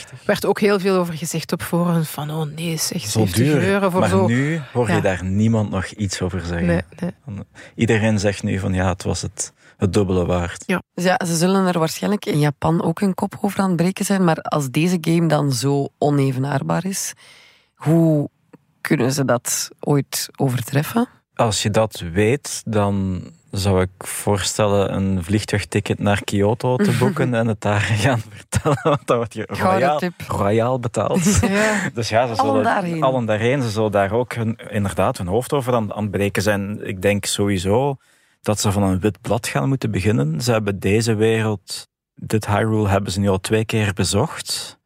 69,99. 0.08 0.10
Er 0.12 0.18
werd 0.26 0.46
ook 0.46 0.60
heel 0.60 0.80
veel 0.80 0.96
over 0.98 1.14
gezegd 1.14 1.52
op 1.52 1.62
forum. 1.62 2.04
Van, 2.04 2.32
oh 2.32 2.46
nee, 2.56 2.78
zeg, 2.78 3.02
Zo 3.02 3.08
70 3.26 3.36
duur. 3.36 3.64
euro 3.64 3.90
voor 3.90 4.00
maar 4.00 4.10
zo... 4.10 4.28
nu 4.28 4.62
hoor 4.74 4.88
je 4.88 4.94
Ja. 4.94 5.02
daar 5.02 5.24
niemand 5.24 5.70
nog 5.70 5.86
iets 5.86 6.22
over 6.22 6.40
zeggen. 6.46 6.68
Nee, 6.68 6.82
nee. 7.00 7.44
Iedereen 7.76 8.20
zegt 8.20 8.44
nu 8.44 8.60
van 8.60 8.74
ja, 8.74 8.90
het 8.90 9.04
was 9.04 9.22
het, 9.22 9.54
het 9.78 9.94
dubbele 9.94 10.26
waard. 10.26 10.64
Ja. 10.66 10.82
Dus 10.94 11.04
ja, 11.04 11.20
ze 11.26 11.36
zullen 11.36 11.66
er 11.68 11.80
waarschijnlijk 11.80 12.26
in 12.26 12.40
Japan 12.40 12.84
ook 12.84 13.02
een 13.02 13.14
kop 13.14 13.38
over 13.42 13.60
aan 13.60 13.68
het 13.68 13.78
breken 13.78 14.06
zijn. 14.06 14.24
Maar 14.24 14.38
als 14.42 14.70
deze 14.70 14.98
game 15.02 15.28
dan 15.28 15.52
zo 15.52 15.88
onevenaarbaar 15.98 16.86
is, 16.86 17.14
hoe 17.76 18.30
kunnen 18.82 19.12
ze 19.12 19.26
dat 19.26 19.70
ooit 19.80 20.30
overtreffen? 20.36 21.08
Als 21.40 21.64
je 21.64 21.70
dat 21.70 22.04
weet, 22.14 22.62
dan 22.66 23.22
zou 23.52 23.82
ik 23.82 23.90
voorstellen 23.98 24.94
een 24.94 25.24
vliegtuigticket 25.24 26.00
naar 26.00 26.24
Kyoto 26.24 26.76
te 26.76 26.98
boeken 27.00 27.34
en 27.34 27.48
het 27.48 27.62
daar 27.62 27.80
gaan 27.80 28.22
vertellen. 28.30 28.80
Want 28.84 29.08
dan 29.08 29.18
word 29.18 29.34
je 29.34 29.48
royaal, 29.48 30.02
royaal 30.28 30.80
betaald. 30.80 31.40
Ja. 31.50 31.90
Dus 31.94 32.10
ja, 32.10 32.28
ze 32.28 32.34
Allen 32.34 32.52
zullen 32.52 32.64
daarheen. 32.64 33.04
allen 33.04 33.26
daarheen. 33.26 33.62
Ze 33.62 33.70
zullen 33.70 33.92
daar 33.92 34.12
ook 34.12 34.34
hun, 34.34 34.56
inderdaad 34.70 35.18
hun 35.18 35.28
hoofd 35.28 35.54
over 35.54 35.74
aan, 35.74 35.94
aan 35.94 36.02
het 36.02 36.12
breken 36.12 36.42
zijn. 36.42 36.88
Ik 36.88 37.02
denk 37.02 37.26
sowieso 37.26 37.98
dat 38.42 38.60
ze 38.60 38.72
van 38.72 38.84
een 38.84 39.00
wit 39.00 39.22
blad 39.22 39.48
gaan 39.48 39.68
moeten 39.68 39.92
beginnen. 39.92 40.42
Ze 40.42 40.52
hebben 40.52 40.80
deze 40.80 41.16
wereld, 41.16 41.88
dit 42.16 42.48
Hyrule, 42.48 42.90
hebben 42.90 43.12
ze 43.12 43.20
nu 43.20 43.30
al 43.30 43.40
twee 43.40 43.66
keer 43.66 43.94
bezocht. 43.94 44.79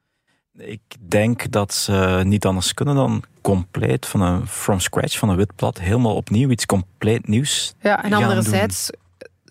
Ik 0.57 0.81
denk 0.99 1.51
dat 1.51 1.73
ze 1.73 2.21
niet 2.23 2.45
anders 2.45 2.73
kunnen 2.73 2.95
dan 2.95 3.23
compleet 3.41 4.05
van 4.05 4.21
een 4.21 4.47
from 4.47 4.79
scratch, 4.79 5.17
van 5.17 5.29
een 5.29 5.35
wit 5.35 5.55
blad, 5.55 5.79
helemaal 5.79 6.15
opnieuw 6.15 6.49
iets 6.49 6.65
compleet 6.65 7.27
nieuws 7.27 7.73
Ja, 7.81 8.03
en 8.03 8.11
gaan 8.11 8.23
anderzijds 8.23 8.89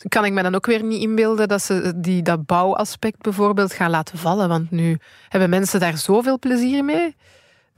kan 0.08 0.24
ik 0.24 0.32
me 0.32 0.42
dan 0.42 0.54
ook 0.54 0.66
weer 0.66 0.84
niet 0.84 1.02
inbeelden 1.02 1.48
dat 1.48 1.62
ze 1.62 1.92
die, 1.96 2.22
dat 2.22 2.46
bouwaspect 2.46 3.22
bijvoorbeeld 3.22 3.72
gaan 3.72 3.90
laten 3.90 4.18
vallen. 4.18 4.48
Want 4.48 4.70
nu 4.70 4.98
hebben 5.28 5.50
mensen 5.50 5.80
daar 5.80 5.98
zoveel 5.98 6.38
plezier 6.38 6.84
mee, 6.84 7.16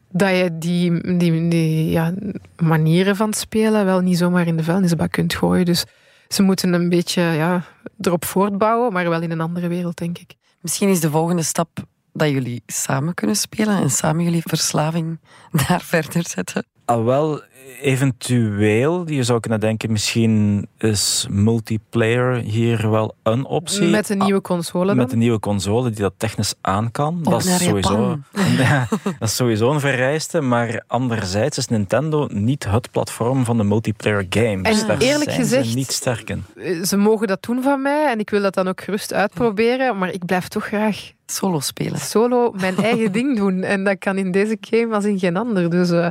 dat 0.08 0.30
je 0.30 0.58
die, 0.58 1.16
die, 1.16 1.48
die 1.48 1.90
ja, 1.90 2.14
manieren 2.56 3.16
van 3.16 3.32
spelen 3.32 3.84
wel 3.84 4.00
niet 4.00 4.18
zomaar 4.18 4.46
in 4.46 4.56
de 4.56 4.64
vuilnisbak 4.64 5.10
kunt 5.10 5.34
gooien. 5.34 5.64
Dus 5.64 5.84
ze 6.28 6.42
moeten 6.42 6.72
een 6.72 6.88
beetje 6.88 7.22
ja, 7.22 7.64
erop 8.00 8.24
voortbouwen, 8.24 8.92
maar 8.92 9.08
wel 9.08 9.22
in 9.22 9.30
een 9.30 9.40
andere 9.40 9.68
wereld, 9.68 9.96
denk 9.96 10.18
ik. 10.18 10.34
Misschien 10.60 10.88
is 10.88 11.00
de 11.00 11.10
volgende 11.10 11.42
stap 11.42 11.68
dat 12.14 12.28
jullie 12.28 12.62
samen 12.66 13.14
kunnen 13.14 13.36
spelen 13.36 13.76
en 13.82 13.90
samen 13.90 14.24
jullie 14.24 14.42
verslaving 14.44 15.20
daar 15.68 15.82
verder 15.82 16.28
zetten. 16.28 16.64
Al 16.84 17.04
wel, 17.04 17.40
eventueel, 17.80 19.08
je 19.10 19.22
zou 19.22 19.40
kunnen 19.40 19.60
denken, 19.60 19.92
misschien 19.92 20.66
is 20.78 21.26
multiplayer 21.30 22.34
hier 22.36 22.90
wel 22.90 23.14
een 23.22 23.44
optie. 23.44 23.86
Met 23.88 24.08
een 24.08 24.18
nieuwe 24.18 24.40
console 24.40 24.86
dan? 24.86 24.96
Met 24.96 25.12
een 25.12 25.18
nieuwe 25.18 25.38
console 25.40 25.90
die 25.90 26.00
dat 26.00 26.12
technisch 26.16 26.54
aan 26.60 26.90
kan. 26.90 27.20
Of 27.24 27.32
dat, 27.32 27.44
is 27.44 27.64
sowieso. 27.64 28.18
Ja, 28.58 28.86
dat 29.02 29.14
is 29.28 29.36
sowieso 29.36 29.70
een 29.70 29.80
vereiste. 29.80 30.40
Maar 30.40 30.82
anderzijds 30.86 31.58
is 31.58 31.68
Nintendo 31.68 32.28
niet 32.32 32.64
het 32.70 32.90
platform 32.90 33.44
van 33.44 33.56
de 33.56 33.64
multiplayer 33.64 34.26
games. 34.30 34.80
En 34.80 34.86
Daar 34.86 34.98
eerlijk 34.98 35.30
zijn 35.30 35.42
gezegd- 35.42 35.66
ze 35.68 35.76
niet 35.76 35.92
sterk 35.92 36.30
in. 36.30 36.44
Ze 36.86 36.96
mogen 36.96 37.26
dat 37.26 37.42
doen 37.42 37.62
van 37.62 37.82
mij 37.82 38.10
en 38.10 38.18
ik 38.18 38.30
wil 38.30 38.42
dat 38.42 38.54
dan 38.54 38.68
ook 38.68 38.80
gerust 38.80 39.12
uitproberen. 39.12 39.98
Maar 39.98 40.10
ik 40.12 40.24
blijf 40.26 40.48
toch 40.48 40.64
graag 40.66 41.12
Solo 41.26 41.60
spelen. 41.60 41.98
solo 41.98 42.52
mijn 42.60 42.76
eigen 42.76 43.12
ding 43.12 43.36
doen. 43.36 43.62
En 43.62 43.84
dat 43.84 43.98
kan 43.98 44.16
in 44.18 44.30
deze 44.30 44.56
game 44.60 44.94
als 44.94 45.04
in 45.04 45.18
geen 45.18 45.36
ander. 45.36 45.70
Dus 45.70 45.90
eh, 45.90 46.06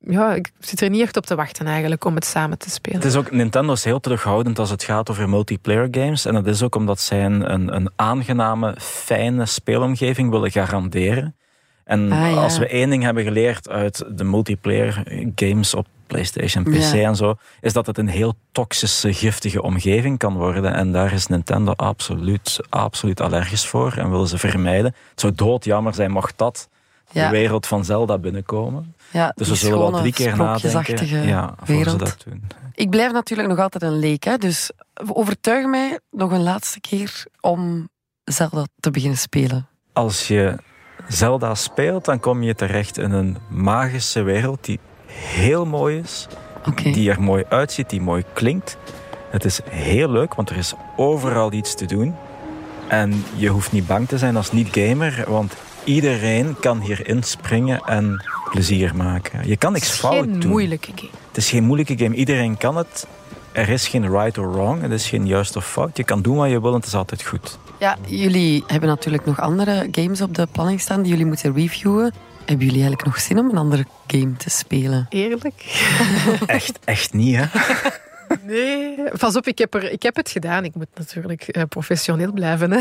ja, 0.00 0.34
ik 0.34 0.52
zit 0.58 0.80
er 0.80 0.90
niet 0.90 1.00
echt 1.00 1.16
op 1.16 1.26
te 1.26 1.34
wachten 1.34 1.66
eigenlijk 1.66 2.04
om 2.04 2.14
het 2.14 2.24
samen 2.24 2.58
te 2.58 2.70
spelen. 2.70 2.98
Het 2.98 3.08
is 3.08 3.16
ook, 3.16 3.30
Nintendo 3.30 3.72
is 3.72 3.84
heel 3.84 4.00
terughoudend 4.00 4.58
als 4.58 4.70
het 4.70 4.82
gaat 4.84 5.10
over 5.10 5.28
multiplayer 5.28 5.88
games. 5.90 6.24
En 6.24 6.34
dat 6.34 6.46
is 6.46 6.62
ook 6.62 6.74
omdat 6.74 7.00
zij 7.00 7.24
een, 7.24 7.52
een, 7.52 7.74
een 7.74 7.90
aangename, 7.96 8.74
fijne 8.78 9.46
speelomgeving 9.46 10.30
willen 10.30 10.50
garanderen. 10.50 11.34
En 11.84 12.12
Ah, 12.12 12.30
ja. 12.30 12.42
als 12.42 12.58
we 12.58 12.66
één 12.66 12.90
ding 12.90 13.02
hebben 13.02 13.24
geleerd 13.24 13.68
uit 13.68 14.04
de 14.16 14.24
multiplayer 14.24 15.02
games 15.34 15.74
op 15.74 15.86
PlayStation, 16.06 16.64
PC 16.64 16.74
Ja. 16.92 16.92
en 17.08 17.16
zo, 17.16 17.34
is 17.60 17.72
dat 17.72 17.86
het 17.86 17.98
een 17.98 18.08
heel 18.08 18.34
toxische, 18.52 19.12
giftige 19.12 19.62
omgeving 19.62 20.18
kan 20.18 20.34
worden. 20.34 20.74
En 20.74 20.92
daar 20.92 21.12
is 21.12 21.26
Nintendo 21.26 21.72
absoluut, 21.72 22.60
absoluut 22.68 23.20
allergisch 23.20 23.66
voor 23.66 23.92
en 23.96 24.10
willen 24.10 24.28
ze 24.28 24.38
vermijden. 24.38 24.94
Het 25.10 25.20
zou 25.20 25.32
doodjammer 25.34 25.94
zijn 25.94 26.10
mocht 26.10 26.34
dat 26.38 26.68
Ja. 27.12 27.24
de 27.24 27.36
wereld 27.36 27.66
van 27.66 27.84
Zelda 27.84 28.18
binnenkomen. 28.18 28.94
Ja, 29.10 29.32
Dus 29.36 29.48
we 29.48 29.54
zullen 29.54 29.78
wel 29.78 29.90
drie 29.92 30.12
keer 30.12 30.36
nadenken 30.36 31.26
ja, 31.26 31.54
voor 31.56 31.66
ze 31.66 31.72
wereld. 31.72 31.98
dat 31.98 32.16
doen. 32.24 32.42
Ik 32.74 32.90
blijf 32.90 33.12
natuurlijk 33.12 33.48
nog 33.48 33.58
altijd 33.58 33.82
een 33.82 33.98
leek, 33.98 34.24
hè, 34.24 34.36
dus 34.36 34.70
overtuig 35.12 35.66
mij 35.66 35.98
nog 36.10 36.30
een 36.30 36.42
laatste 36.42 36.80
keer 36.80 37.24
om 37.40 37.88
Zelda 38.24 38.64
te 38.80 38.90
beginnen 38.90 39.18
spelen. 39.18 39.68
als 39.92 40.28
je 40.28 40.56
Zelda 41.08 41.54
speelt, 41.54 42.04
dan 42.04 42.20
kom 42.20 42.42
je 42.42 42.54
terecht 42.54 42.98
in 42.98 43.12
een 43.12 43.36
magische 43.48 44.22
wereld 44.22 44.64
die 44.64 44.78
heel 45.06 45.66
mooi 45.66 45.98
is, 45.98 46.26
die 46.82 47.10
er 47.10 47.20
mooi 47.22 47.44
uitziet, 47.48 47.90
die 47.90 48.00
mooi 48.00 48.24
klinkt. 48.32 48.76
Het 49.30 49.44
is 49.44 49.60
heel 49.70 50.10
leuk, 50.10 50.34
want 50.34 50.50
er 50.50 50.56
is 50.56 50.74
overal 50.96 51.52
iets 51.52 51.74
te 51.74 51.86
doen. 51.86 52.14
En 52.88 53.24
je 53.36 53.48
hoeft 53.48 53.72
niet 53.72 53.86
bang 53.86 54.08
te 54.08 54.18
zijn 54.18 54.36
als 54.36 54.52
niet-gamer, 54.52 55.24
want 55.28 55.54
iedereen 55.94 56.56
kan 56.60 56.80
hier 56.80 57.08
inspringen 57.08 57.80
en 57.80 58.24
plezier 58.50 58.96
maken. 58.96 59.48
Je 59.48 59.56
kan 59.56 59.72
niks 59.72 59.86
het 59.86 59.94
is 59.94 60.00
fout 60.00 60.24
geen 60.24 60.40
doen. 60.40 60.50
moeilijke 60.50 60.90
game. 60.94 61.10
Het 61.28 61.36
is 61.36 61.50
geen 61.50 61.64
moeilijke 61.64 61.98
game. 61.98 62.14
Iedereen 62.14 62.56
kan 62.56 62.76
het. 62.76 63.06
Er 63.52 63.68
is 63.68 63.88
geen 63.88 64.10
right 64.10 64.38
or 64.38 64.52
wrong. 64.52 64.82
Het 64.82 64.90
is 64.90 65.08
geen 65.08 65.26
juist 65.26 65.56
of 65.56 65.66
fout. 65.66 65.96
Je 65.96 66.04
kan 66.04 66.22
doen 66.22 66.36
wat 66.36 66.50
je 66.50 66.60
wil 66.60 66.70
en 66.70 66.76
het 66.76 66.86
is 66.86 66.94
altijd 66.94 67.22
goed. 67.22 67.58
Ja, 67.78 67.96
jullie 68.06 68.64
hebben 68.66 68.88
natuurlijk 68.88 69.24
nog 69.24 69.40
andere 69.40 69.88
games 69.90 70.20
op 70.20 70.34
de 70.34 70.46
planning 70.52 70.80
staan 70.80 71.00
die 71.02 71.10
jullie 71.10 71.26
moeten 71.26 71.54
reviewen. 71.54 72.12
Hebben 72.38 72.66
jullie 72.66 72.82
eigenlijk 72.82 73.04
nog 73.04 73.20
zin 73.20 73.38
om 73.38 73.48
een 73.50 73.56
andere 73.56 73.86
game 74.06 74.36
te 74.36 74.50
spelen? 74.50 75.06
Eerlijk? 75.08 75.82
Echt, 76.46 76.78
echt 76.84 77.12
niet, 77.12 77.36
hè? 77.36 77.44
Nee. 78.42 78.96
Pas 79.18 79.36
op, 79.36 79.46
ik 79.46 79.58
heb, 79.58 79.74
er, 79.74 79.92
ik 79.92 80.02
heb 80.02 80.16
het 80.16 80.30
gedaan. 80.30 80.64
Ik 80.64 80.74
moet 80.74 80.86
natuurlijk 80.94 81.42
eh, 81.42 81.62
professioneel 81.68 82.32
blijven. 82.32 82.72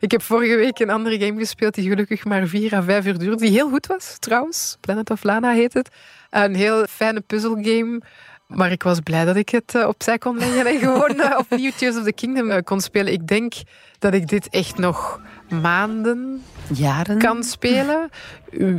Ik 0.00 0.10
heb 0.10 0.22
vorige 0.22 0.56
week 0.56 0.78
een 0.78 0.90
andere 0.90 1.18
game 1.18 1.38
gespeeld 1.38 1.74
die 1.74 1.88
gelukkig 1.88 2.24
maar 2.24 2.46
vier 2.46 2.74
à 2.74 2.82
vijf 2.82 3.06
uur 3.06 3.18
duurde. 3.18 3.36
Die 3.36 3.50
heel 3.50 3.68
goed 3.68 3.86
was, 3.86 4.16
trouwens. 4.18 4.76
Planet 4.80 5.10
of 5.10 5.22
Lana 5.22 5.52
heet 5.52 5.74
het. 5.74 5.88
Een 6.30 6.54
heel 6.54 6.86
fijne 6.86 7.20
puzzelgame. 7.20 8.00
Maar 8.46 8.70
ik 8.70 8.82
was 8.82 9.00
blij 9.00 9.24
dat 9.24 9.36
ik 9.36 9.48
het 9.48 9.74
eh, 9.74 9.88
opzij 9.88 10.18
kon 10.18 10.38
leggen 10.38 10.66
en 10.66 10.78
gewoon 10.78 11.20
eh, 11.20 11.38
opnieuw 11.38 11.70
Tears 11.76 11.96
of 11.96 12.04
the 12.04 12.12
Kingdom 12.12 12.62
kon 12.62 12.80
spelen. 12.80 13.12
Ik 13.12 13.26
denk 13.26 13.54
dat 13.98 14.14
ik 14.14 14.28
dit 14.28 14.48
echt 14.48 14.78
nog 14.78 15.20
maanden 15.60 16.42
Jaren? 16.74 17.18
kan 17.18 17.42
spelen. 17.44 18.10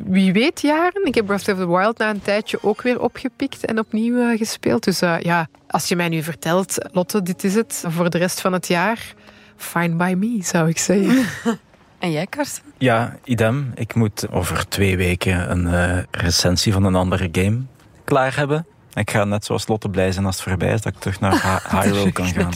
Wie 0.06 0.34
weet 0.34 0.62
jaren. 0.62 1.06
Ik 1.06 1.16
heb 1.16 1.26
Breath 1.26 1.48
of 1.50 1.58
the 1.58 1.68
Wild 1.68 1.98
na 1.98 2.10
een 2.10 2.22
tijdje 2.22 2.58
ook 2.62 2.82
weer 2.82 3.00
opgepikt 3.02 3.66
en 3.66 3.80
opnieuw 3.80 4.30
eh, 4.32 4.38
gespeeld. 4.38 4.84
Dus 4.84 5.02
eh, 5.02 5.20
ja, 5.20 5.48
als 5.68 5.88
je 5.88 5.96
mij 5.96 6.10
nu 6.10 6.24
vertelt, 6.24 6.78
Lotte, 6.92 7.22
dit 7.24 7.44
is 7.44 7.56
het 7.56 7.84
voor 7.88 8.10
de 8.10 8.18
rest 8.18 8.42
van 8.42 8.54
het 8.54 8.68
jaar, 8.68 9.14
fine 9.56 9.96
by 9.96 10.14
me, 10.18 10.38
zou 10.44 10.70
ik 10.70 10.78
zeggen. 10.78 11.26
En 12.00 12.12
jij, 12.12 12.28
Karsten? 12.28 12.64
Ja, 12.78 13.16
idem. 13.24 13.72
Ik 13.76 13.96
moet 13.96 14.32
over 14.32 14.68
twee 14.68 14.98
weken 14.98 15.52
een 15.52 15.68
eh, 15.68 16.04
recensie 16.12 16.74
van 16.74 16.84
een 16.84 16.96
andere 16.96 17.30
game 17.32 17.62
klaar 18.04 18.36
hebben. 18.36 18.66
Ik 18.94 19.12
ga 19.12 19.24
net 19.24 19.46
zoals 19.46 19.68
Lotte 19.68 19.90
blij 19.90 20.12
zijn 20.12 20.26
als 20.26 20.36
het 20.36 20.44
voorbij 20.48 20.74
is, 20.74 20.82
dat 20.82 20.94
ik 20.94 21.00
terug 21.00 21.20
naar 21.20 21.32
Hy- 21.72 21.78
Hyrule 21.82 22.12
kan 22.12 22.26
gaan. 22.28 22.52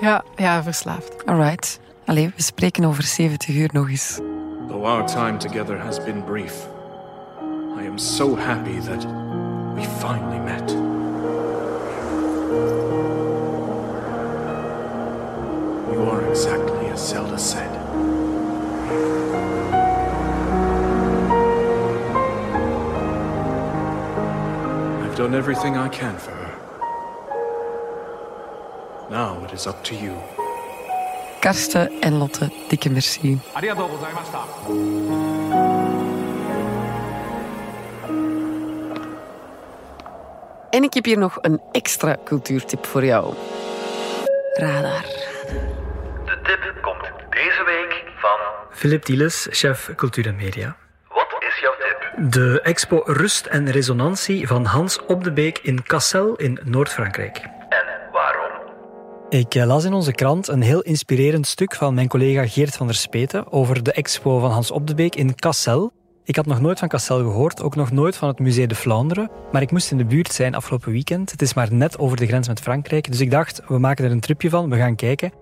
Ja, 0.00 0.24
ja, 0.36 0.62
verslaafd. 0.62 1.26
Alright. 1.26 1.80
Allee, 2.10 2.32
we 2.36 2.42
spreken 2.42 2.84
over 2.84 3.02
70 3.02 3.56
uur 3.56 3.68
nog 3.72 3.88
eens. 3.88 4.20
Though 4.68 4.84
our 4.84 5.06
time 5.06 5.38
together 5.38 5.78
has 5.78 6.04
been 6.04 6.24
brief, 6.24 6.66
I 7.78 7.86
am 7.86 7.98
so 7.98 8.36
happy 8.36 8.80
that 8.80 9.06
we 9.74 9.84
finally 9.84 10.40
met. 10.40 10.70
You 15.92 16.10
are 16.10 16.28
exactly 16.28 16.90
as 16.90 17.08
Zelda 17.08 17.38
said. 17.38 17.70
I've 25.02 25.16
done 25.16 25.36
everything 25.36 25.76
I 25.76 25.88
can 25.88 26.18
for 26.18 26.32
her. 26.32 26.54
Now 29.10 29.44
it 29.44 29.52
is 29.52 29.66
up 29.66 29.84
to 29.84 29.94
you. 29.94 30.39
Karsten 31.40 31.90
en 32.00 32.18
Lotte, 32.18 32.50
dikke 32.68 32.90
merci. 32.90 33.38
En 40.70 40.82
ik 40.82 40.94
heb 40.94 41.04
hier 41.04 41.18
nog 41.18 41.38
een 41.40 41.60
extra 41.72 42.16
cultuurtip 42.24 42.86
voor 42.86 43.04
jou. 43.04 43.34
Radar. 44.54 45.02
De 46.24 46.38
tip 46.42 46.78
komt 46.82 47.10
deze 47.30 47.62
week 47.66 48.04
van... 48.16 48.38
Philip 48.70 49.04
Dieles, 49.04 49.46
chef 49.50 49.90
cultuur 49.96 50.26
en 50.26 50.36
media. 50.36 50.76
Wat 51.08 51.36
is 51.38 51.58
jouw 51.60 51.74
tip? 51.78 52.32
De 52.32 52.60
expo 52.62 53.02
Rust 53.04 53.46
en 53.46 53.70
Resonantie 53.70 54.46
van 54.46 54.64
Hans 54.64 55.04
Op 55.06 55.24
de 55.24 55.32
Beek 55.32 55.58
in 55.58 55.82
Cassel 55.82 56.36
in 56.36 56.58
Noord-Frankrijk. 56.64 57.58
Ik 59.30 59.54
eh, 59.54 59.66
las 59.66 59.84
in 59.84 59.92
onze 59.92 60.12
krant 60.12 60.48
een 60.48 60.62
heel 60.62 60.80
inspirerend 60.80 61.46
stuk 61.46 61.74
van 61.74 61.94
mijn 61.94 62.08
collega 62.08 62.46
Geert 62.46 62.76
van 62.76 62.86
der 62.86 62.96
Speten 62.96 63.52
over 63.52 63.82
de 63.82 63.92
expo 63.92 64.38
van 64.38 64.50
Hans 64.50 64.70
Op 64.70 64.86
de 64.86 64.94
Beek 64.94 65.14
in 65.14 65.34
Cassel. 65.34 65.92
Ik 66.24 66.36
had 66.36 66.46
nog 66.46 66.60
nooit 66.60 66.78
van 66.78 66.88
Cassel 66.88 67.18
gehoord, 67.18 67.62
ook 67.62 67.76
nog 67.76 67.90
nooit 67.90 68.16
van 68.16 68.28
het 68.28 68.38
Musée 68.38 68.66
de 68.66 68.74
Vlaanderen, 68.74 69.30
maar 69.52 69.62
ik 69.62 69.70
moest 69.70 69.90
in 69.90 69.96
de 69.96 70.04
buurt 70.04 70.32
zijn 70.32 70.54
afgelopen 70.54 70.92
weekend. 70.92 71.30
Het 71.30 71.42
is 71.42 71.54
maar 71.54 71.72
net 71.72 71.98
over 71.98 72.16
de 72.16 72.26
grens 72.26 72.48
met 72.48 72.60
Frankrijk, 72.60 73.10
dus 73.10 73.20
ik 73.20 73.30
dacht, 73.30 73.62
we 73.68 73.78
maken 73.78 74.04
er 74.04 74.10
een 74.10 74.20
tripje 74.20 74.50
van, 74.50 74.70
we 74.70 74.76
gaan 74.76 74.96
kijken. 74.96 75.32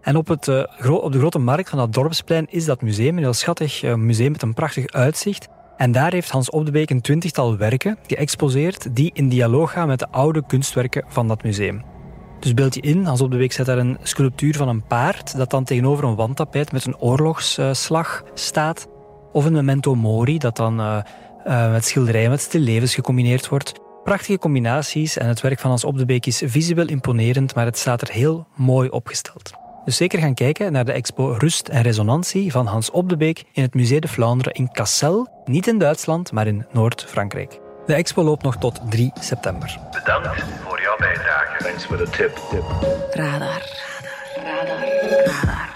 En 0.00 0.16
op, 0.16 0.28
het, 0.28 0.48
eh, 0.48 0.90
op 0.90 1.12
de 1.12 1.18
grote 1.18 1.38
markt 1.38 1.68
van 1.68 1.78
dat 1.78 1.92
dorpsplein 1.92 2.46
is 2.50 2.64
dat 2.64 2.82
museum, 2.82 3.16
een 3.16 3.22
heel 3.22 3.32
schattig 3.32 3.82
eh, 3.82 3.94
museum 3.94 4.32
met 4.32 4.42
een 4.42 4.54
prachtig 4.54 4.86
uitzicht. 4.86 5.48
En 5.76 5.92
daar 5.92 6.12
heeft 6.12 6.30
Hans 6.30 6.50
Op 6.50 6.64
de 6.64 6.70
Beek 6.70 6.90
een 6.90 7.00
twintigtal 7.00 7.56
werken 7.56 7.98
geëxposeerd 8.06 8.96
die 8.96 9.10
in 9.14 9.28
dialoog 9.28 9.72
gaan 9.72 9.88
met 9.88 9.98
de 9.98 10.08
oude 10.10 10.42
kunstwerken 10.46 11.04
van 11.08 11.28
dat 11.28 11.42
museum. 11.42 11.95
Dus 12.46 12.54
beeld 12.54 12.74
je 12.74 12.80
in, 12.80 13.04
Hans 13.04 13.20
Op 13.20 13.30
de 13.30 13.36
Beek 13.36 13.52
zet 13.52 13.66
daar 13.66 13.78
een 13.78 13.98
sculptuur 14.02 14.54
van 14.54 14.68
een 14.68 14.86
paard 14.86 15.36
dat 15.36 15.50
dan 15.50 15.64
tegenover 15.64 16.04
een 16.04 16.14
wandtapijt 16.14 16.72
met 16.72 16.84
een 16.84 16.98
oorlogsslag 16.98 18.22
staat. 18.34 18.86
Of 19.32 19.44
een 19.44 19.52
memento 19.52 19.94
mori 19.94 20.38
dat 20.38 20.56
dan 20.56 20.80
eh, 20.80 20.98
eh, 21.44 21.70
met 21.70 21.84
schilderijen 21.84 22.30
met 22.30 22.40
stillevens 22.40 22.94
gecombineerd 22.94 23.48
wordt. 23.48 23.72
Prachtige 24.04 24.38
combinaties 24.38 25.16
en 25.16 25.28
het 25.28 25.40
werk 25.40 25.58
van 25.58 25.70
Hans 25.70 25.84
Op 25.84 25.98
de 25.98 26.04
Beek 26.04 26.26
is 26.26 26.42
visueel 26.44 26.86
imponerend, 26.86 27.54
maar 27.54 27.64
het 27.64 27.78
staat 27.78 28.00
er 28.00 28.10
heel 28.10 28.46
mooi 28.54 28.88
opgesteld. 28.88 29.52
Dus 29.84 29.96
zeker 29.96 30.18
gaan 30.18 30.34
kijken 30.34 30.72
naar 30.72 30.84
de 30.84 30.92
expo 30.92 31.34
Rust 31.38 31.68
en 31.68 31.82
Resonantie 31.82 32.52
van 32.52 32.66
Hans 32.66 32.90
Op 32.90 33.08
de 33.08 33.16
Beek 33.16 33.44
in 33.52 33.62
het 33.62 33.74
Musée 33.74 34.00
de 34.00 34.08
Vlaanderen 34.08 34.52
in 34.52 34.72
Cassel, 34.72 35.28
niet 35.44 35.66
in 35.66 35.78
Duitsland, 35.78 36.32
maar 36.32 36.46
in 36.46 36.66
Noord-Frankrijk. 36.72 37.64
De 37.86 37.94
expo 37.94 38.22
loopt 38.22 38.42
nog 38.42 38.56
tot 38.56 38.80
3 38.88 39.12
september. 39.20 39.78
Bedankt 39.92 40.42
voor 40.64 40.80
jouw 40.80 40.96
bijdrage. 40.96 41.64
Thanks 41.64 41.84
for 41.84 41.96
the 41.96 42.10
tip. 42.10 42.38
Radar. 43.10 43.62
Radar. 44.34 44.84
Radar. 45.24 45.74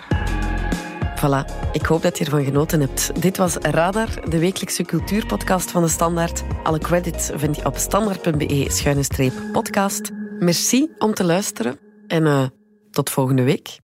Voilà, 1.20 1.44
ik 1.72 1.86
hoop 1.86 2.02
dat 2.02 2.18
je 2.18 2.24
ervan 2.24 2.44
genoten 2.44 2.80
hebt. 2.80 3.22
Dit 3.22 3.36
was 3.36 3.56
Radar, 3.56 4.30
de 4.30 4.38
wekelijkse 4.38 4.82
cultuurpodcast 4.82 5.70
van 5.70 5.82
de 5.82 5.88
Standaard. 5.88 6.42
Alle 6.62 6.78
credits 6.78 7.30
vind 7.34 7.56
je 7.56 7.64
op 7.64 7.76
standaard.be-podcast. 7.76 10.10
Merci 10.38 10.88
om 10.98 11.14
te 11.14 11.24
luisteren 11.24 11.78
en 12.06 12.26
eh, 12.26 12.42
tot 12.90 13.10
volgende 13.10 13.42
week. 13.42 13.78